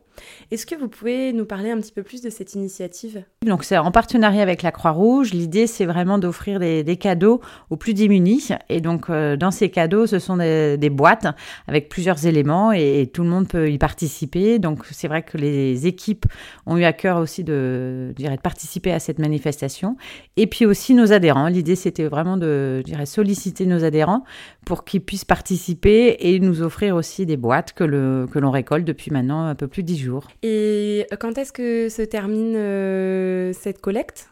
Est-ce 0.50 0.66
que 0.66 0.74
vous 0.74 0.88
pouvez 0.88 1.32
nous 1.32 1.44
parler 1.44 1.70
un 1.70 1.78
petit 1.78 1.92
peu 1.92 2.02
plus 2.02 2.20
de 2.20 2.30
cette 2.30 2.54
initiative? 2.54 3.22
Donc 3.46 3.62
c'est 3.62 3.78
en 3.78 3.92
partenariat 3.92 4.42
avec 4.42 4.62
la 4.62 4.72
Croix-Rouge. 4.72 5.32
L'idée 5.32 5.68
c'est 5.68 5.84
vraiment 5.84 6.18
d'offrir 6.18 6.58
des, 6.58 6.96
cadeaux 6.96 7.40
aux 7.70 7.76
plus 7.76 7.94
démunis. 7.94 8.48
Et 8.68 8.80
donc 8.80 9.10
euh, 9.10 9.36
dans 9.36 9.50
ces 9.50 9.70
cadeaux, 9.70 10.06
ce 10.06 10.18
sont 10.18 10.38
des, 10.38 10.90
boîtes 10.90 11.26
avec 11.68 11.88
plusieurs 11.88 12.26
éléments 12.26 12.72
et, 12.72 13.10
tout 13.12 13.22
le 13.22 13.28
monde 13.28 13.46
peut 13.46 13.70
y 13.70 13.78
participer. 13.78 14.58
Donc 14.58 14.84
c'est 14.90 15.08
vrai 15.08 15.22
que 15.22 15.38
les 15.38 15.86
équipes 15.86 16.26
ont 16.66 16.76
eu 16.76 16.84
à 16.84 16.92
cœur 16.92 17.18
aussi 17.18 17.44
de, 17.44 18.12
de 18.16 18.36
participer 18.36 18.92
à 18.92 18.98
cette 18.98 19.18
manifestation. 19.18 19.96
Et 20.36 20.46
puis 20.46 20.66
aussi 20.66 20.94
nos 20.94 21.12
adhérents. 21.12 21.46
L'idée 21.46 21.76
c'était 21.76 22.06
vraiment 22.06 22.36
de 22.36 22.82
dirais, 22.84 23.06
solliciter 23.06 23.66
nos 23.66 23.83
adhérents 23.84 24.24
pour 24.64 24.84
qu'ils 24.84 25.02
puissent 25.02 25.24
participer 25.24 26.16
et 26.20 26.40
nous 26.40 26.62
offrir 26.62 26.96
aussi 26.96 27.26
des 27.26 27.36
boîtes 27.36 27.72
que, 27.72 27.84
le, 27.84 28.26
que 28.32 28.38
l'on 28.38 28.50
récolte 28.50 28.84
depuis 28.84 29.10
maintenant 29.10 29.44
un 29.44 29.54
peu 29.54 29.68
plus 29.68 29.82
de 29.82 29.88
10 29.88 29.98
jours. 29.98 30.28
Et 30.42 31.06
quand 31.20 31.38
est-ce 31.38 31.52
que 31.52 31.88
se 31.88 32.02
termine 32.02 32.54
euh, 32.56 33.52
cette 33.52 33.80
collecte? 33.80 34.30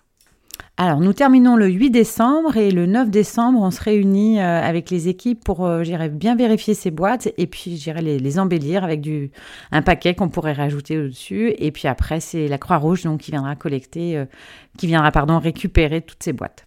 Alors, 0.78 1.00
nous 1.00 1.12
terminons 1.12 1.54
le 1.54 1.66
8 1.66 1.90
décembre 1.90 2.56
et 2.56 2.70
le 2.70 2.86
9 2.86 3.10
décembre, 3.10 3.60
on 3.60 3.70
se 3.70 3.80
réunit 3.80 4.40
euh, 4.40 4.62
avec 4.62 4.90
les 4.90 5.08
équipes 5.08 5.44
pour 5.44 5.66
euh, 5.66 5.82
bien 6.08 6.34
vérifier 6.34 6.74
ces 6.74 6.90
boîtes 6.90 7.28
et 7.36 7.46
puis 7.46 7.76
j'irai 7.76 8.00
les, 8.00 8.18
les, 8.18 8.38
embellir 8.38 8.82
avec 8.82 9.00
du, 9.00 9.30
un 9.70 9.82
paquet 9.82 10.14
qu'on 10.14 10.28
pourrait 10.28 10.54
rajouter 10.54 10.98
au-dessus. 10.98 11.54
Et 11.58 11.72
puis 11.72 11.88
après, 11.88 12.20
c'est 12.20 12.48
la 12.48 12.58
Croix-Rouge 12.58 13.02
donc, 13.02 13.20
qui 13.20 13.30
viendra 13.32 13.54
collecter, 13.54 14.24
qui 14.78 14.86
viendra 14.86 15.12
pardon, 15.12 15.38
récupérer 15.38 16.00
toutes 16.00 16.22
ces 16.22 16.32
boîtes. 16.32 16.64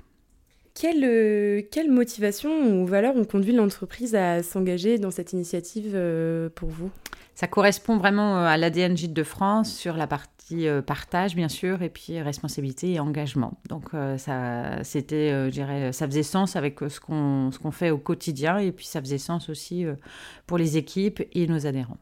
Quelle, 0.75 1.05
euh, 1.05 1.61
quelle 1.71 1.89
motivation 1.89 2.81
ou 2.81 2.85
valeur 2.85 3.15
ont 3.15 3.23
conduit 3.23 3.53
l'entreprise 3.53 4.13
à 4.13 4.43
s'engager 4.43 4.99
dans 4.99 5.09
cette 5.09 5.31
initiative 5.31 5.93
euh, 5.95 6.49
pour 6.53 6.67
vous? 6.67 6.91
Ça 7.33 7.47
correspond 7.47 7.95
vraiment 7.97 8.39
euh, 8.39 8.45
à 8.45 8.57
l'ADN 8.57 8.97
Gîte 8.97 9.13
de 9.13 9.23
France 9.23 9.73
sur 9.73 9.95
la 9.95 10.05
partie 10.05 10.67
partage, 10.85 11.33
bien 11.33 11.47
sûr, 11.47 11.81
et 11.81 11.89
puis 11.89 12.21
responsabilité 12.21 12.91
et 12.93 12.99
engagement. 12.99 13.57
Donc, 13.67 13.85
ça, 14.17 14.83
c'était, 14.83 15.31
je 15.47 15.49
dirais, 15.49 15.91
ça 15.91 16.05
faisait 16.05 16.21
sens 16.21 16.55
avec 16.55 16.81
ce 16.87 16.99
qu'on, 16.99 17.49
ce 17.51 17.57
qu'on 17.57 17.71
fait 17.71 17.89
au 17.89 17.97
quotidien, 17.97 18.59
et 18.59 18.71
puis 18.71 18.85
ça 18.85 19.01
faisait 19.01 19.17
sens 19.17 19.49
aussi 19.49 19.85
pour 20.45 20.59
les 20.59 20.77
équipes 20.77 21.23
et 21.33 21.47
nos 21.47 21.65
adhérents. 21.65 21.97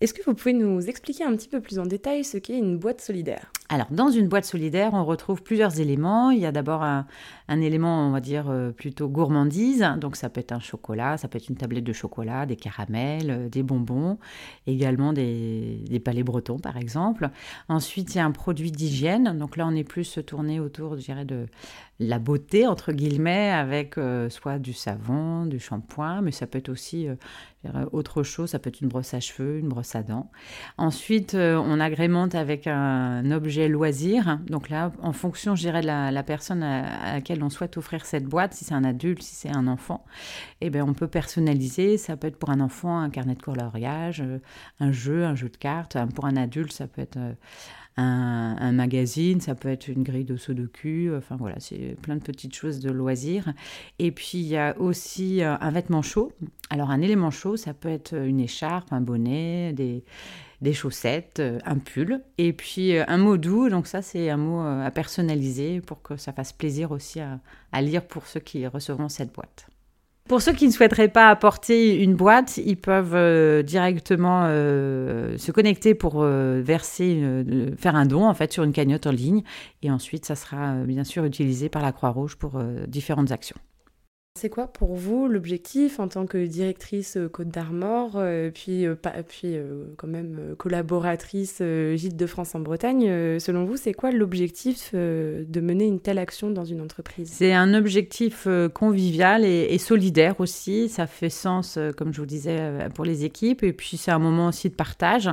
Est-ce 0.00 0.14
que 0.14 0.22
vous 0.24 0.32
pouvez 0.32 0.54
nous 0.54 0.88
expliquer 0.88 1.24
un 1.24 1.36
petit 1.36 1.48
peu 1.48 1.60
plus 1.60 1.78
en 1.78 1.84
détail 1.84 2.24
ce 2.24 2.38
qu'est 2.38 2.56
une 2.56 2.78
boîte 2.78 3.02
solidaire? 3.02 3.52
Alors, 3.70 3.86
dans 3.90 4.10
une 4.10 4.28
boîte 4.28 4.44
solidaire, 4.44 4.90
on 4.92 5.06
retrouve 5.06 5.42
plusieurs 5.42 5.80
éléments. 5.80 6.30
Il 6.30 6.38
y 6.38 6.44
a 6.44 6.52
d'abord 6.52 6.82
un, 6.82 7.06
élément, 7.48 8.06
on 8.06 8.10
va 8.10 8.20
dire, 8.20 8.50
euh, 8.50 8.72
plutôt 8.72 9.08
gourmandise. 9.08 9.86
Donc, 9.98 10.16
ça 10.16 10.28
peut 10.28 10.40
être 10.40 10.52
un 10.52 10.60
chocolat, 10.60 11.16
ça 11.16 11.28
peut 11.28 11.38
être 11.38 11.48
une 11.48 11.56
tablette 11.56 11.84
de 11.84 11.92
chocolat, 11.94 12.44
des 12.44 12.56
caramels, 12.56 13.30
euh, 13.30 13.48
des 13.48 13.62
bonbons, 13.62 14.18
également 14.66 15.14
des, 15.14 16.02
palais 16.04 16.22
bretons, 16.22 16.58
par 16.58 16.76
exemple. 16.76 17.30
Ensuite, 17.68 18.14
il 18.14 18.18
y 18.18 18.20
a 18.20 18.26
un 18.26 18.32
produit 18.32 18.70
d'hygiène. 18.70 19.38
Donc 19.38 19.56
là, 19.56 19.66
on 19.66 19.74
est 19.74 19.84
plus 19.84 20.18
tourné 20.26 20.60
autour, 20.60 20.96
je 20.96 21.00
dirais, 21.00 21.24
de 21.24 21.46
la 22.00 22.18
beauté, 22.18 22.66
entre 22.66 22.92
guillemets, 22.92 23.50
avec 23.50 23.96
euh, 23.96 24.28
soit 24.28 24.58
du 24.58 24.74
savon, 24.74 25.46
du 25.46 25.58
shampoing, 25.58 26.20
mais 26.20 26.32
ça 26.32 26.46
peut 26.46 26.58
être 26.58 26.68
aussi 26.68 27.06
autre 27.92 28.22
chose. 28.24 28.50
Ça 28.50 28.58
peut 28.58 28.68
être 28.68 28.82
une 28.82 28.88
brosse 28.88 29.14
à 29.14 29.20
cheveux, 29.20 29.58
une 29.58 29.68
brosse 29.68 29.94
à 29.94 30.02
dents. 30.02 30.30
Ensuite, 30.76 31.34
on 31.34 31.80
agrémente 31.80 32.34
avec 32.34 32.66
un 32.66 33.30
objet 33.30 33.53
loisir. 33.68 34.38
Donc 34.46 34.68
là, 34.68 34.92
en 35.02 35.12
fonction, 35.12 35.54
je 35.54 35.62
dirais, 35.62 35.80
de 35.80 35.86
la, 35.86 36.22
personne 36.22 36.62
à, 36.62 37.14
laquelle 37.14 37.42
on 37.42 37.50
souhaite 37.50 37.76
offrir 37.76 38.06
cette 38.06 38.24
boîte, 38.24 38.54
si 38.54 38.64
c'est 38.64 38.74
un 38.74 38.84
adulte, 38.84 39.22
si 39.22 39.34
c'est 39.34 39.54
un 39.54 39.66
enfant, 39.66 40.04
eh 40.60 40.70
bien, 40.70 40.84
on 40.84 40.94
peut 40.94 41.08
personnaliser. 41.08 41.98
Ça 41.98 42.16
peut 42.16 42.26
être 42.26 42.38
pour 42.38 42.50
un 42.50 42.60
enfant 42.60 42.98
un 42.98 43.10
carnet 43.10 43.34
de 43.34 43.42
coloriage, 43.42 44.20
euh, 44.20 44.38
un 44.80 44.92
jeu, 44.92 45.24
un 45.24 45.34
jeu 45.34 45.48
de 45.48 45.56
cartes. 45.56 45.96
Pour 46.14 46.26
un 46.26 46.36
adulte, 46.36 46.72
ça 46.72 46.86
peut 46.86 47.02
être... 47.02 47.18
Euh, 47.96 48.02
un, 48.02 48.72
magazine, 48.72 49.40
ça 49.40 49.54
peut 49.54 49.68
être 49.68 49.86
une 49.86 50.02
grille 50.02 50.24
de 50.24 50.36
sudoku, 50.36 51.14
enfin 51.16 51.36
voilà, 51.36 51.56
c'est 51.60 51.96
plein 52.02 52.16
de 52.16 52.22
petites 52.22 52.54
choses 52.54 52.80
de 52.80 52.90
loisirs. 52.90 53.52
Et 54.00 54.10
puis 54.10 54.38
il 54.38 54.46
y 54.46 54.56
a 54.56 54.76
aussi 54.80 55.42
euh, 55.42 55.56
un 55.60 55.70
vêtement 55.70 56.02
chaud. 56.02 56.32
Alors 56.70 56.90
un 56.90 57.00
élément 57.00 57.30
chaud, 57.30 57.56
ça 57.56 57.72
peut 57.72 57.88
être 57.88 58.14
une 58.14 58.40
écharpe, 58.40 58.92
un 58.92 59.00
bonnet, 59.00 59.72
des, 59.74 60.02
des 60.60 60.72
chaussettes, 60.72 61.38
euh, 61.38 61.60
un 61.64 61.78
pull, 61.78 62.20
et 62.38 62.52
puis 62.52 62.96
euh, 62.96 63.04
un 63.06 63.18
mot 63.18 63.36
doux. 63.36 63.68
Donc 63.68 63.86
ça, 63.86 64.02
c'est 64.02 64.28
un 64.28 64.38
mot 64.38 64.60
à 64.60 64.90
personnaliser 64.90 65.80
pour 65.80 66.02
que 66.02 66.16
ça 66.16 66.32
fasse 66.32 66.52
plaisir 66.52 66.90
aussi 66.90 67.20
à, 67.20 67.38
à 67.70 67.80
lire 67.80 68.04
pour 68.06 68.26
ceux 68.26 68.40
qui 68.40 68.66
recevront 68.66 69.08
cette 69.08 69.32
boîte. 69.32 69.68
Pour 70.26 70.40
ceux 70.40 70.54
qui 70.54 70.66
ne 70.66 70.72
souhaiteraient 70.72 71.08
pas 71.08 71.28
apporter 71.28 72.02
une 72.02 72.14
boîte, 72.14 72.56
ils 72.56 72.78
peuvent 72.78 73.14
euh, 73.14 73.62
directement 73.62 74.44
euh, 74.46 75.36
se 75.36 75.52
connecter 75.52 75.94
pour 75.94 76.22
euh, 76.22 76.62
verser, 76.64 77.22
faire 77.76 77.94
un 77.94 78.06
don 78.06 78.26
en 78.26 78.32
fait 78.32 78.50
sur 78.50 78.64
une 78.64 78.72
cagnotte 78.72 79.06
en 79.06 79.10
ligne, 79.10 79.42
et 79.82 79.90
ensuite 79.90 80.24
ça 80.24 80.34
sera 80.34 80.76
bien 80.84 81.04
sûr 81.04 81.26
utilisé 81.26 81.68
par 81.68 81.82
la 81.82 81.92
Croix-Rouge 81.92 82.36
pour 82.36 82.58
différentes 82.88 83.32
actions. 83.32 83.56
C'est 84.36 84.50
quoi 84.50 84.66
pour 84.66 84.96
vous 84.96 85.28
l'objectif 85.28 86.00
en 86.00 86.08
tant 86.08 86.26
que 86.26 86.44
directrice 86.44 87.16
euh, 87.16 87.28
Côte 87.28 87.50
d'Armor, 87.50 88.14
euh, 88.16 88.50
puis, 88.50 88.84
euh, 88.84 88.96
quand 89.96 90.08
même 90.08 90.56
collaboratrice 90.58 91.62
Gîte 91.94 92.16
de 92.16 92.26
France 92.26 92.56
en 92.56 92.58
Bretagne 92.58 93.38
Selon 93.38 93.64
vous, 93.64 93.76
c'est 93.76 93.92
quoi 93.92 94.10
l'objectif 94.10 94.92
de 94.92 95.60
mener 95.60 95.84
une 95.84 96.00
telle 96.00 96.18
action 96.18 96.50
dans 96.50 96.64
une 96.64 96.80
entreprise? 96.80 97.30
C'est 97.32 97.52
un 97.52 97.74
objectif 97.74 98.48
convivial 98.74 99.44
et, 99.44 99.68
et, 99.70 99.78
solidaire 99.78 100.40
aussi. 100.40 100.88
Ça 100.88 101.06
fait 101.06 101.30
sens, 101.30 101.78
comme 101.96 102.12
je 102.12 102.20
vous 102.20 102.26
disais, 102.26 102.88
pour 102.96 103.04
les 103.04 103.24
équipes. 103.24 103.62
Et 103.62 103.72
puis 103.72 103.96
c'est 103.96 104.10
un 104.10 104.18
moment 104.18 104.48
aussi 104.48 104.68
de 104.68 104.74
partage 104.74 105.30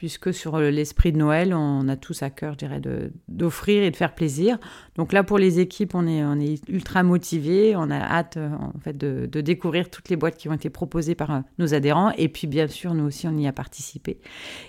puisque 0.00 0.32
sur 0.32 0.54
euh, 0.54 0.70
l'esprit 0.70 1.12
de 1.12 1.18
Noël, 1.18 1.52
on 1.52 1.86
a 1.86 1.94
tous 1.94 2.22
à 2.22 2.30
cœur, 2.30 2.54
je 2.54 2.56
dirais, 2.56 2.80
d'offrir 3.28 3.82
et 3.82 3.90
de 3.90 3.96
faire 3.96 4.14
plaisir. 4.14 4.56
Donc 4.96 5.12
là, 5.12 5.24
pour 5.24 5.36
les 5.36 5.60
équipes, 5.60 5.94
on 5.94 6.06
est, 6.06 6.58
ultra 6.70 7.02
motivés, 7.02 7.76
on 7.76 7.90
a 7.90 7.98
hâte 7.98 8.38
euh, 8.38 8.48
en 8.48 8.80
fait 8.82 8.96
de, 8.96 9.26
découvrir 9.42 9.90
toutes 9.90 10.08
les 10.08 10.16
boîtes 10.16 10.38
qui 10.38 10.48
ont 10.48 10.54
été 10.54 10.70
proposées 10.70 11.14
par 11.14 11.30
euh, 11.30 11.40
nos 11.58 11.74
adhérents, 11.74 12.12
et 12.16 12.30
puis 12.30 12.46
bien 12.46 12.66
sûr, 12.66 12.94
nous 12.94 13.04
aussi, 13.04 13.28
on 13.28 13.36
y 13.36 13.46
a 13.46 13.52
participé. 13.52 14.20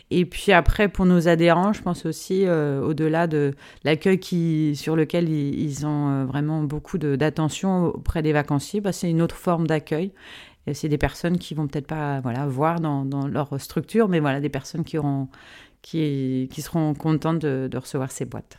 Et 0.09 0.25
puis 0.25 0.51
après, 0.51 0.89
pour 0.89 1.05
nos 1.05 1.29
adhérents, 1.29 1.71
je 1.71 1.81
pense 1.81 2.05
aussi, 2.05 2.45
au-delà 2.49 3.27
de 3.27 3.53
l'accueil 3.85 4.75
sur 4.75 4.97
lequel 4.97 5.29
ils, 5.29 5.85
ont 5.85 6.25
vraiment 6.25 6.61
beaucoup 6.61 6.97
d'attention 6.97 7.85
auprès 7.85 8.21
des 8.21 8.33
vacanciers, 8.33 8.81
bah, 8.81 8.91
c'est 8.91 9.09
une 9.09 9.21
autre 9.21 9.37
forme 9.37 9.65
d'accueil 9.65 10.11
c'est 10.73 10.89
des 10.89 10.97
personnes 10.97 11.37
qui 11.37 11.53
vont 11.53 11.67
peut-être 11.67 11.87
pas 11.87 12.21
voilà, 12.21 12.47
voir 12.47 12.79
dans, 12.79 13.27
leur 13.27 13.59
structure, 13.59 14.07
mais 14.07 14.19
voilà, 14.19 14.39
des 14.39 14.49
personnes 14.49 14.83
qui, 14.83 14.97
auront, 14.97 15.27
qui, 15.81 16.49
seront 16.57 16.93
contentes 16.93 17.39
de, 17.39 17.77
recevoir 17.77 18.11
ces 18.11 18.25
boîtes. 18.25 18.57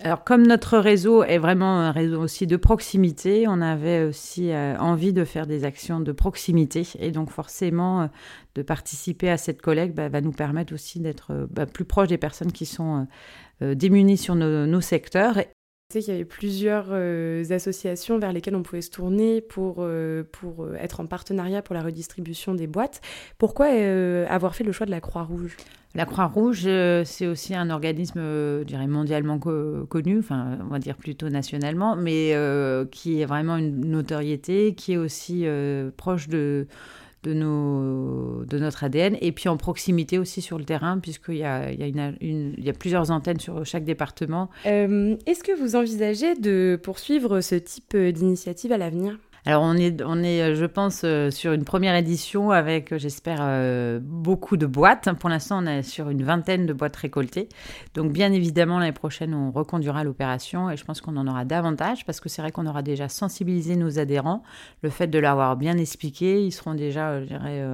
Alors, 0.00 0.22
comme 0.22 0.46
notre 0.46 0.78
réseau 0.78 1.24
est 1.24 1.38
vraiment 1.38 1.80
un 1.80 1.90
réseau 1.90 2.22
aussi 2.22 2.46
de 2.46 2.56
proximité, 2.56 3.46
on 3.48 3.60
avait 3.60 4.04
aussi 4.04 4.52
euh, 4.52 4.76
envie 4.78 5.12
de 5.12 5.24
faire 5.24 5.44
des 5.44 5.64
actions 5.64 5.98
de 5.98 6.12
proximité. 6.12 6.86
Et 7.00 7.10
donc, 7.10 7.30
forcément, 7.30 8.02
euh, 8.02 8.06
de 8.54 8.62
participer 8.62 9.28
à 9.28 9.36
cette 9.36 9.60
collecte 9.60 9.96
bah, 9.96 10.08
va 10.08 10.20
nous 10.20 10.30
permettre 10.30 10.72
aussi 10.72 11.00
d'être 11.00 11.32
euh, 11.32 11.46
bah, 11.50 11.66
plus 11.66 11.84
proche 11.84 12.06
des 12.06 12.18
personnes 12.18 12.52
qui 12.52 12.66
sont 12.66 13.08
démunies 13.60 14.16
sur 14.16 14.36
nos 14.36 14.80
secteurs 14.80 15.38
sais 15.90 16.00
qu'il 16.00 16.12
y 16.12 16.16
avait 16.16 16.26
plusieurs 16.26 16.92
associations 17.50 18.18
vers 18.18 18.32
lesquelles 18.32 18.56
on 18.56 18.62
pouvait 18.62 18.82
se 18.82 18.90
tourner 18.90 19.40
pour, 19.40 19.86
pour 20.32 20.74
être 20.76 21.00
en 21.00 21.06
partenariat 21.06 21.62
pour 21.62 21.74
la 21.74 21.82
redistribution 21.82 22.54
des 22.54 22.66
boîtes. 22.66 23.00
Pourquoi 23.38 23.68
avoir 24.28 24.54
fait 24.54 24.64
le 24.64 24.72
choix 24.72 24.84
de 24.84 24.90
la 24.90 25.00
Croix-Rouge? 25.00 25.56
La 25.94 26.04
Croix-Rouge, 26.04 26.64
euh, 26.66 27.02
c'est 27.04 27.26
aussi 27.26 27.54
un 27.54 27.70
organisme, 27.70 28.18
euh, 28.18 28.60
je 28.60 28.66
dirais, 28.66 28.86
mondialement 28.86 29.38
connu, 29.38 30.18
enfin, 30.18 30.58
on 30.60 30.68
va 30.68 30.78
dire 30.78 30.96
plutôt 30.96 31.30
nationalement, 31.30 31.96
mais 31.96 32.34
euh, 32.34 32.84
qui 32.84 33.20
est 33.20 33.24
vraiment 33.24 33.56
une 33.56 33.80
notoriété, 33.86 34.74
qui 34.74 34.92
est 34.92 34.96
aussi 34.98 35.46
proche 35.96 36.28
de, 36.28 36.66
de, 37.22 37.34
nos, 37.34 38.44
de 38.44 38.58
notre 38.58 38.84
ADN, 38.84 39.16
et 39.20 39.32
puis 39.32 39.48
en 39.48 39.56
proximité 39.56 40.18
aussi 40.18 40.40
sur 40.40 40.58
le 40.58 40.64
terrain, 40.64 40.98
puisqu'il 40.98 41.36
y 41.36 41.44
a, 41.44 41.70
il 41.70 41.78
y, 41.78 42.00
a 42.00 42.12
il 42.20 42.64
y 42.64 42.68
a 42.68 42.72
plusieurs 42.72 43.10
antennes 43.10 43.40
sur 43.40 43.64
chaque 43.64 43.84
département. 43.84 44.50
Est-ce 44.64 45.42
que 45.42 45.58
vous 45.58 45.76
envisagez 45.76 46.34
de 46.34 46.78
poursuivre 46.82 47.40
ce 47.40 47.54
type 47.54 47.96
d'initiative 47.96 48.72
à 48.72 48.78
l'avenir? 48.78 49.18
Alors 49.48 49.62
on 49.62 49.78
est, 49.78 50.02
on 50.02 50.22
est, 50.22 50.54
je 50.54 50.66
pense, 50.66 51.04
euh, 51.04 51.30
sur 51.30 51.54
une 51.54 51.64
première 51.64 51.94
édition 51.94 52.50
avec, 52.50 52.94
j'espère, 52.98 53.38
euh, 53.40 53.98
beaucoup 53.98 54.58
de 54.58 54.66
boîtes. 54.66 55.10
Pour 55.18 55.30
l'instant, 55.30 55.64
on 55.64 55.66
est 55.66 55.82
sur 55.82 56.10
une 56.10 56.22
vingtaine 56.22 56.66
de 56.66 56.74
boîtes 56.74 56.96
récoltées. 56.96 57.48
Donc 57.94 58.12
bien 58.12 58.30
évidemment, 58.30 58.78
l'année 58.78 58.92
prochaine, 58.92 59.32
on 59.32 59.50
reconduira 59.50 60.04
l'opération 60.04 60.70
et 60.70 60.76
je 60.76 60.84
pense 60.84 61.00
qu'on 61.00 61.16
en 61.16 61.26
aura 61.26 61.46
davantage 61.46 62.04
parce 62.04 62.20
que 62.20 62.28
c'est 62.28 62.42
vrai 62.42 62.52
qu'on 62.52 62.66
aura 62.66 62.82
déjà 62.82 63.08
sensibilisé 63.08 63.76
nos 63.76 63.98
adhérents. 63.98 64.42
Le 64.82 64.90
fait 64.90 65.06
de 65.06 65.18
l'avoir 65.18 65.56
bien 65.56 65.78
expliqué, 65.78 66.44
ils 66.44 66.52
seront 66.52 66.74
déjà, 66.74 67.12
euh, 67.12 67.22
je 67.22 67.28
dirais, 67.28 67.64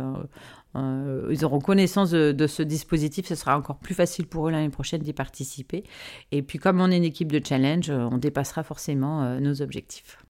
ils 1.28 1.45
auront 1.45 1.59
connaissance 1.59 2.12
de, 2.12 2.47
ce 2.47 2.62
dispositif, 2.62 3.26
ce 3.26 3.35
sera 3.35 3.59
encore 3.59 3.78
plus 3.78 3.95
facile 3.95 4.28
pour 4.28 4.47
eux 4.47 4.52
l'année 4.52 4.71
prochaine 4.71 5.02
d'y 5.02 5.12
participer. 5.12 5.83
Et 6.31 6.43
puis 6.43 6.61
comme 6.61 6.81
on 6.81 6.93
est 6.93 6.97
une 6.97 7.02
équipe 7.02 7.33
de 7.33 7.45
challenge, 7.45 7.90
on 7.90 8.19
dépassera 8.19 8.62
forcément 8.62 9.40
nos 9.40 9.61
objectifs. 9.61 10.24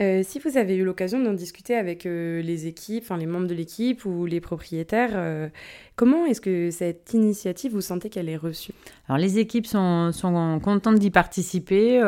Euh, 0.00 0.22
si 0.24 0.40
vous 0.40 0.56
avez 0.56 0.74
eu 0.76 0.84
l'occasion 0.84 1.22
d'en 1.22 1.34
discuter 1.34 1.76
avec 1.76 2.04
euh, 2.04 2.42
les 2.42 2.66
équipes, 2.66 3.04
enfin 3.04 3.16
les 3.16 3.26
membres 3.26 3.46
de 3.46 3.54
l'équipe 3.54 4.04
ou 4.04 4.26
les 4.26 4.40
propriétaires, 4.40 5.12
euh, 5.14 5.48
comment 5.96 6.26
est-ce 6.26 6.40
que 6.40 6.70
cette 6.70 7.12
initiative, 7.14 7.72
vous 7.72 7.80
sentez 7.80 8.10
qu'elle 8.10 8.28
est 8.28 8.36
reçue? 8.36 8.72
Alors 9.08 9.18
les 9.18 9.38
équipes 9.38 9.66
sont, 9.66 10.12
sont 10.12 10.60
contentes 10.62 10.98
d'y 10.98 11.10
participer, 11.10 12.00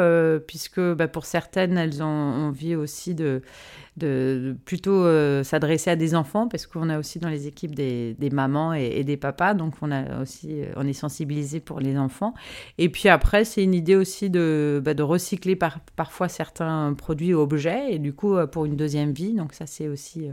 puisque 0.46 0.80
bah, 0.80 1.08
pour 1.08 1.26
certaines, 1.26 1.76
elles 1.76 2.02
ont 2.02 2.06
envie 2.06 2.74
aussi 2.74 3.14
de 3.14 3.42
plutôt 4.64 5.04
euh, 5.04 5.42
s'adresser 5.42 5.90
à 5.90 5.96
des 5.96 6.14
enfants 6.14 6.48
parce 6.48 6.66
qu'on 6.66 6.90
a 6.90 6.98
aussi 6.98 7.18
dans 7.18 7.30
les 7.30 7.46
équipes 7.46 7.74
des, 7.74 8.14
mamans 8.30 8.74
et, 8.74 9.04
des 9.04 9.16
papas, 9.16 9.54
donc 9.54 9.74
on 9.80 9.90
a 9.90 10.20
aussi 10.20 10.60
euh, 10.60 10.72
on 10.76 10.86
est 10.86 10.92
sensibilisé 10.92 11.60
pour 11.60 11.80
les 11.80 11.96
enfants. 11.96 12.34
Et 12.76 12.90
puis 12.90 13.08
après, 13.08 13.44
c'est 13.44 13.62
une 13.62 13.74
idée 13.74 13.96
aussi 13.96 14.28
de, 14.28 14.82
bah, 14.84 14.92
de 14.92 15.02
recycler 15.02 15.56
par, 15.56 15.80
parfois 15.96 16.28
certains 16.28 16.92
produits 16.94 17.32
ou 17.32 17.40
objets 17.40 17.94
et 17.94 17.98
du 17.98 18.12
coup 18.12 18.36
euh, 18.36 18.46
pour 18.46 18.66
une 18.66 18.76
deuxième 18.76 19.12
vie. 19.12 19.32
Donc 19.32 19.54
ça 19.54 19.66
c'est 19.66 19.88
aussi 19.88 20.28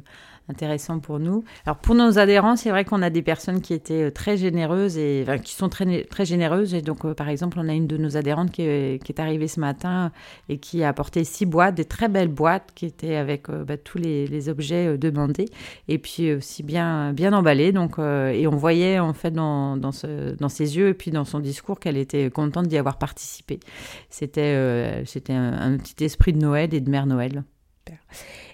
intéressant 0.49 0.99
pour 0.99 1.19
nous. 1.19 1.43
Alors 1.65 1.77
pour 1.77 1.95
nos 1.95 2.19
adhérents, 2.19 2.55
c'est 2.55 2.69
vrai 2.69 2.83
qu'on 2.83 3.01
a 3.01 3.09
des 3.09 3.21
personnes 3.21 3.61
qui 3.61 3.73
étaient 3.73 4.03
euh, 4.03 4.11
très 4.11 4.35
généreuses 4.37 4.97
et 4.97 5.25
qui 5.43 5.53
sont 5.53 5.69
très, 5.69 6.03
très 6.03 6.25
généreuses. 6.25 6.73
Et 6.73 6.81
donc, 6.81 7.05
euh, 7.05 7.13
par 7.13 7.29
exemple, 7.29 7.57
on 7.59 7.69
a 7.69 7.73
une 7.73 7.87
de 7.87 7.97
nos 7.97 8.17
adhérentes 8.17 8.51
qui 8.51 8.63
est, 8.63 9.19
arrivée 9.19 9.47
ce 9.47 9.59
matin 9.59 10.11
et 10.49 10.57
qui 10.57 10.83
a 10.83 10.89
apporté 10.89 11.23
six 11.23 11.45
boîtes, 11.45 11.75
des 11.75 11.85
très 11.85 12.09
belles 12.09 12.29
boîtes 12.29 12.71
qui 12.73 12.87
étaient 12.87 13.15
avec 13.15 13.49
euh, 13.49 13.63
bah, 13.63 13.77
tous 13.77 13.97
les, 13.97 14.49
objets 14.49 14.97
demandés 14.97 15.45
et 15.87 15.97
puis 15.97 16.33
aussi 16.33 16.63
bien, 16.63 17.13
bien 17.13 17.31
emballées. 17.31 17.71
Donc, 17.71 17.97
et 17.97 18.45
on 18.45 18.55
voyait 18.57 18.99
en 18.99 19.13
fait 19.13 19.31
dans, 19.31 19.77
dans, 19.77 19.91
ses 19.93 20.77
yeux 20.77 20.89
et 20.89 20.93
puis 20.93 21.11
dans 21.11 21.23
son 21.23 21.39
discours 21.39 21.79
qu'elle 21.79 21.95
était 21.95 22.29
contente 22.29 22.67
d'y 22.67 22.77
avoir 22.77 22.97
participé. 22.97 23.61
C'était 24.09 25.03
c'était 25.05 25.33
un, 25.33 25.53
un, 25.53 25.77
petit 25.77 26.03
esprit 26.03 26.33
de 26.33 26.39
Noël 26.39 26.73
et 26.73 26.81
de 26.81 26.89
Mère 26.89 27.05
Noël. 27.05 27.43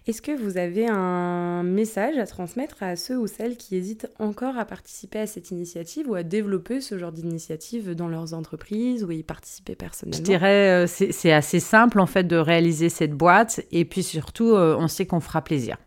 Est-ce 0.07 0.21
que 0.21 0.31
vous 0.31 0.57
avez 0.57 0.88
un 0.88 1.62
message 1.63 2.17
à 2.17 2.25
transmettre 2.25 2.81
à 2.81 2.95
ceux 2.95 3.17
ou 3.17 3.27
celles 3.27 3.57
qui 3.57 3.75
hésitent 3.75 4.07
encore 4.17 4.57
à 4.57 4.65
participer 4.65 5.19
à 5.19 5.27
cette 5.27 5.51
initiative 5.51 6.09
ou 6.09 6.15
à 6.15 6.24
développer 6.24 6.81
ce 6.81 6.98
genre 6.98 7.12
d'initiative 7.12 7.93
dans 7.93 8.07
leurs 8.07 8.33
entreprises 8.33 9.03
ou 9.03 9.12
y 9.12 9.24
participer 9.24 9.75
personnellement? 9.75 10.17
Je 10.17 10.24
dirais, 10.24 10.86
euh, 10.86 10.88
c'est 10.88 11.31
assez 11.31 11.59
simple 11.59 12.00
en 12.00 12.07
fait 12.07 12.24
de 12.24 12.38
réaliser 12.38 12.89
cette 12.89 13.13
boîte 13.13 13.62
et 13.71 13.86
puis 13.86 14.03
surtout, 14.03 14.51
euh, 14.51 14.75
on 14.79 14.88
sait 14.88 15.05
qu'on 15.05 15.19
fera 15.19 15.43
plaisir. 15.43 15.77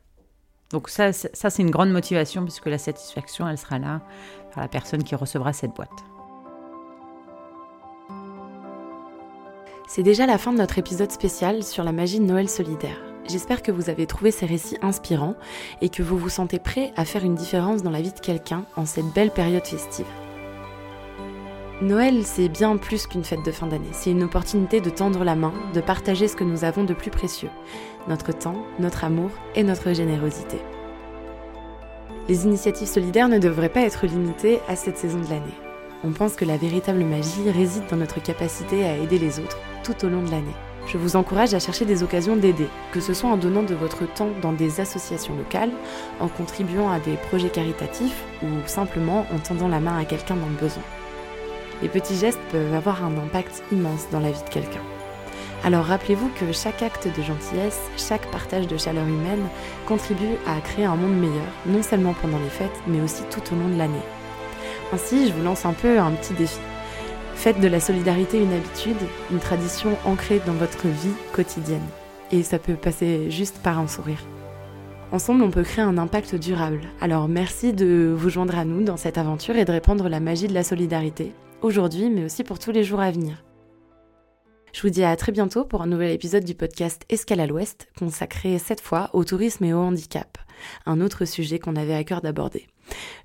Donc 0.70 0.88
ça, 0.88 1.12
ça 1.12 1.50
c'est 1.50 1.62
une 1.62 1.70
grande 1.70 1.90
motivation 1.90 2.44
puisque 2.44 2.67
la 2.67 2.78
satisfaction, 2.78 3.49
elle 3.49 3.58
sera 3.58 3.78
là 3.78 4.02
par 4.54 4.62
la 4.62 4.69
personne 4.69 5.02
qui 5.02 5.14
recevra 5.14 5.52
cette 5.52 5.73
boîte. 5.73 5.90
C'est 9.88 10.02
déjà 10.02 10.26
la 10.26 10.38
fin 10.38 10.52
de 10.52 10.58
notre 10.58 10.78
épisode 10.78 11.12
spécial 11.12 11.62
sur 11.62 11.84
la 11.84 11.93
magie 11.93 12.19
de 12.19 12.25
Noël 12.25 12.49
solidaire. 12.49 13.11
J'espère 13.32 13.62
que 13.62 13.73
vous 13.73 13.88
avez 13.88 14.04
trouvé 14.04 14.30
ces 14.30 14.45
récits 14.45 14.76
inspirants 14.82 15.36
et 15.80 15.88
que 15.88 16.02
vous 16.02 16.18
vous 16.18 16.28
sentez 16.28 16.58
prêt 16.58 16.92
à 16.97 17.06
faire 17.06 17.25
une 17.25 17.34
différence 17.34 17.82
dans 17.82 17.90
la 17.90 18.02
vie 18.02 18.12
de 18.12 18.21
quelqu'un 18.21 18.66
en 18.76 18.84
cette 18.84 19.06
belle 19.14 19.30
période 19.30 19.66
festive. 19.66 20.04
Noël, 21.80 22.25
c'est 22.26 22.50
bien 22.50 22.76
plus 22.76 23.06
qu'une 23.06 23.25
fête 23.25 23.42
de 23.42 23.50
fin 23.50 23.66
d'année. 23.66 23.88
C'est 23.92 24.10
une 24.10 24.25
opportunité 24.25 24.82
de 24.82 24.90
tendre 24.90 25.25
la 25.25 25.34
main, 25.34 25.54
de 25.73 25.80
partager 25.80 26.28
ce 26.28 26.36
que 26.36 26.45
nous 26.45 26.64
avons 26.64 26.84
de 26.84 26.92
plus 26.92 27.10
précieux, 27.10 27.49
notre 28.06 28.36
temps, 28.36 28.66
notre 28.78 29.02
amour 29.02 29.30
et 29.54 29.62
notre 29.62 29.95
générosité. 29.95 30.58
Les 32.28 32.45
initiatives 32.45 32.86
solidaires 32.86 33.30
ne 33.30 33.38
devraient 33.38 33.71
pas 33.71 33.80
être 33.80 34.06
limitées 34.06 34.60
à 34.68 34.76
cette 34.76 34.99
saison 34.99 35.21
de 35.21 35.30
l'année. 35.30 35.58
On 36.04 36.10
pense 36.10 36.34
que 36.34 36.45
la 36.45 36.58
véritable 36.58 37.02
magie 37.02 37.50
réside 37.50 37.84
dans 37.90 37.97
notre 37.97 38.23
capacité 38.23 38.84
à 38.84 38.99
aider 38.99 39.18
les 39.18 39.40
autres 39.40 39.58
tout 39.84 40.04
au 40.04 40.10
long 40.10 40.23
de 40.23 40.30
l'année. 40.30 40.72
Je 40.86 40.99
vous 40.99 41.16
encourage 41.16 41.54
à 41.54 41.60
chercher 41.60 41.84
des 41.84 42.02
occasions 42.02 42.36
d'aider, 42.36 42.68
que 42.90 43.00
ce 43.00 43.14
soit 43.14 43.30
en 43.30 43.36
donnant 43.36 43.62
de 43.62 43.75
votre 43.75 44.04
temps 44.12 44.30
dans 44.42 44.52
des 44.52 44.80
associations 44.80 45.34
locales, 45.36 45.71
en 46.21 46.28
contribuant 46.28 46.90
à 46.90 46.99
des 46.99 47.16
projets 47.28 47.50
caritatifs 47.50 48.25
ou 48.42 48.49
simplement 48.66 49.25
en 49.32 49.38
tendant 49.38 49.68
la 49.68 49.80
main 49.80 49.97
à 49.99 50.04
quelqu'un 50.04 50.36
dans 50.36 50.49
le 50.49 50.60
besoin. 50.60 50.82
Les 51.82 51.88
petits 51.88 52.16
gestes 52.16 52.40
peuvent 52.50 52.75
avoir 52.75 53.04
un 53.04 53.16
impact 53.16 53.62
immense 53.73 54.08
dans 54.10 54.21
la 54.21 54.30
vie 54.30 54.42
de 54.42 54.50
quelqu'un. 54.50 54.82
Alors 55.64 55.84
rappelez-vous 55.84 56.28
que 56.40 56.52
chaque 56.52 56.82
acte 56.82 57.06
de 57.06 57.23
gentillesse, 57.23 57.80
chaque 57.97 58.28
partage 58.32 58.66
de 58.66 58.76
chaleur 58.76 59.06
humaine 59.06 59.47
contribue 59.86 60.36
à 60.47 60.60
créer 60.60 60.84
un 60.84 60.97
monde 60.97 61.16
meilleur, 61.16 61.52
non 61.66 61.82
seulement 61.82 62.14
pendant 62.21 62.38
les 62.38 62.50
fêtes, 62.50 62.82
mais 62.88 63.00
aussi 63.00 63.23
tout 63.30 63.42
au 63.52 63.56
long 63.56 63.68
de 63.68 63.78
l'année. 63.78 64.02
Ainsi, 64.92 65.28
je 65.28 65.32
vous 65.32 65.45
lance 65.45 65.64
un 65.64 65.73
peu 65.73 65.99
un 65.99 66.10
petit 66.10 66.34
défi. 66.34 66.58
Faites 67.34 67.60
de 67.60 67.68
la 67.68 67.80
solidarité 67.80 68.40
une 68.40 68.52
habitude, 68.52 68.97
une 69.30 69.40
tradition 69.40 69.97
ancrée 70.04 70.40
dans 70.47 70.52
votre 70.52 70.86
vie 70.86 71.14
quotidienne. 71.32 71.86
Et 72.30 72.42
ça 72.42 72.58
peut 72.58 72.76
passer 72.76 73.30
juste 73.30 73.58
par 73.62 73.78
un 73.78 73.88
sourire. 73.88 74.21
Ensemble, 75.10 75.42
on 75.42 75.50
peut 75.50 75.62
créer 75.62 75.84
un 75.84 75.99
impact 75.99 76.34
durable. 76.36 76.80
Alors 77.00 77.28
merci 77.28 77.73
de 77.73 78.14
vous 78.16 78.30
joindre 78.30 78.56
à 78.56 78.64
nous 78.64 78.82
dans 78.82 78.97
cette 78.97 79.18
aventure 79.18 79.56
et 79.56 79.64
de 79.64 79.73
répandre 79.73 80.08
la 80.08 80.21
magie 80.21 80.49
de 80.49 80.54
la 80.54 80.64
solidarité, 80.64 81.32
aujourd'hui, 81.60 82.08
mais 82.08 82.25
aussi 82.25 82.45
pour 82.45 82.58
tous 82.58 82.73
les 82.73 82.84
jours 82.84 83.00
à 83.00 83.10
venir. 83.10 83.42
Je 84.73 84.80
vous 84.80 84.88
dis 84.88 85.04
à 85.04 85.14
très 85.16 85.32
bientôt 85.32 85.66
pour 85.66 85.82
un 85.82 85.86
nouvel 85.86 86.12
épisode 86.12 86.45
du 86.45 86.54
podcast 86.54 87.02
Escale 87.10 87.40
à 87.40 87.47
l'Ouest, 87.47 87.88
consacré 87.99 88.58
cette 88.58 88.80
fois 88.80 89.10
au 89.12 89.23
tourisme 89.23 89.64
et 89.64 89.75
au 89.75 89.80
handicap, 89.80 90.38
un 90.86 91.02
autre 91.02 91.26
sujet 91.26 91.58
qu'on 91.58 91.76
avait 91.76 91.95
à 91.95 92.04
cœur 92.04 92.23
d'aborder. 92.23 92.68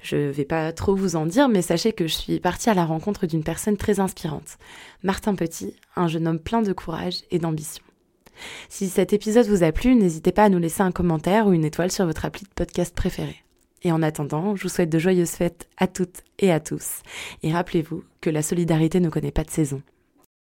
Je 0.01 0.17
vais 0.17 0.45
pas 0.45 0.71
trop 0.71 0.95
vous 0.95 1.15
en 1.15 1.25
dire, 1.25 1.49
mais 1.49 1.61
sachez 1.61 1.93
que 1.93 2.07
je 2.07 2.13
suis 2.13 2.39
partie 2.39 2.69
à 2.69 2.73
la 2.73 2.85
rencontre 2.85 3.25
d'une 3.25 3.43
personne 3.43 3.77
très 3.77 3.99
inspirante, 3.99 4.57
Martin 5.03 5.35
Petit, 5.35 5.75
un 5.95 6.07
jeune 6.07 6.27
homme 6.27 6.39
plein 6.39 6.61
de 6.61 6.73
courage 6.73 7.23
et 7.31 7.39
d'ambition. 7.39 7.83
Si 8.69 8.87
cet 8.87 9.13
épisode 9.13 9.47
vous 9.47 9.63
a 9.63 9.71
plu, 9.71 9.95
n'hésitez 9.95 10.31
pas 10.31 10.43
à 10.43 10.49
nous 10.49 10.59
laisser 10.59 10.81
un 10.81 10.91
commentaire 10.91 11.47
ou 11.47 11.53
une 11.53 11.65
étoile 11.65 11.91
sur 11.91 12.05
votre 12.05 12.25
appli 12.25 12.43
de 12.43 12.53
podcast 12.53 12.95
préféré. 12.95 13.43
Et 13.83 13.91
en 13.91 14.01
attendant, 14.01 14.55
je 14.55 14.63
vous 14.63 14.69
souhaite 14.69 14.89
de 14.89 14.99
joyeuses 14.99 15.31
fêtes 15.31 15.67
à 15.77 15.87
toutes 15.87 16.23
et 16.39 16.51
à 16.51 16.59
tous. 16.59 17.01
Et 17.43 17.51
rappelez-vous 17.51 18.03
que 18.21 18.29
la 18.29 18.41
solidarité 18.41 18.99
ne 18.99 19.09
connaît 19.09 19.31
pas 19.31 19.43
de 19.43 19.51
saison. 19.51 19.81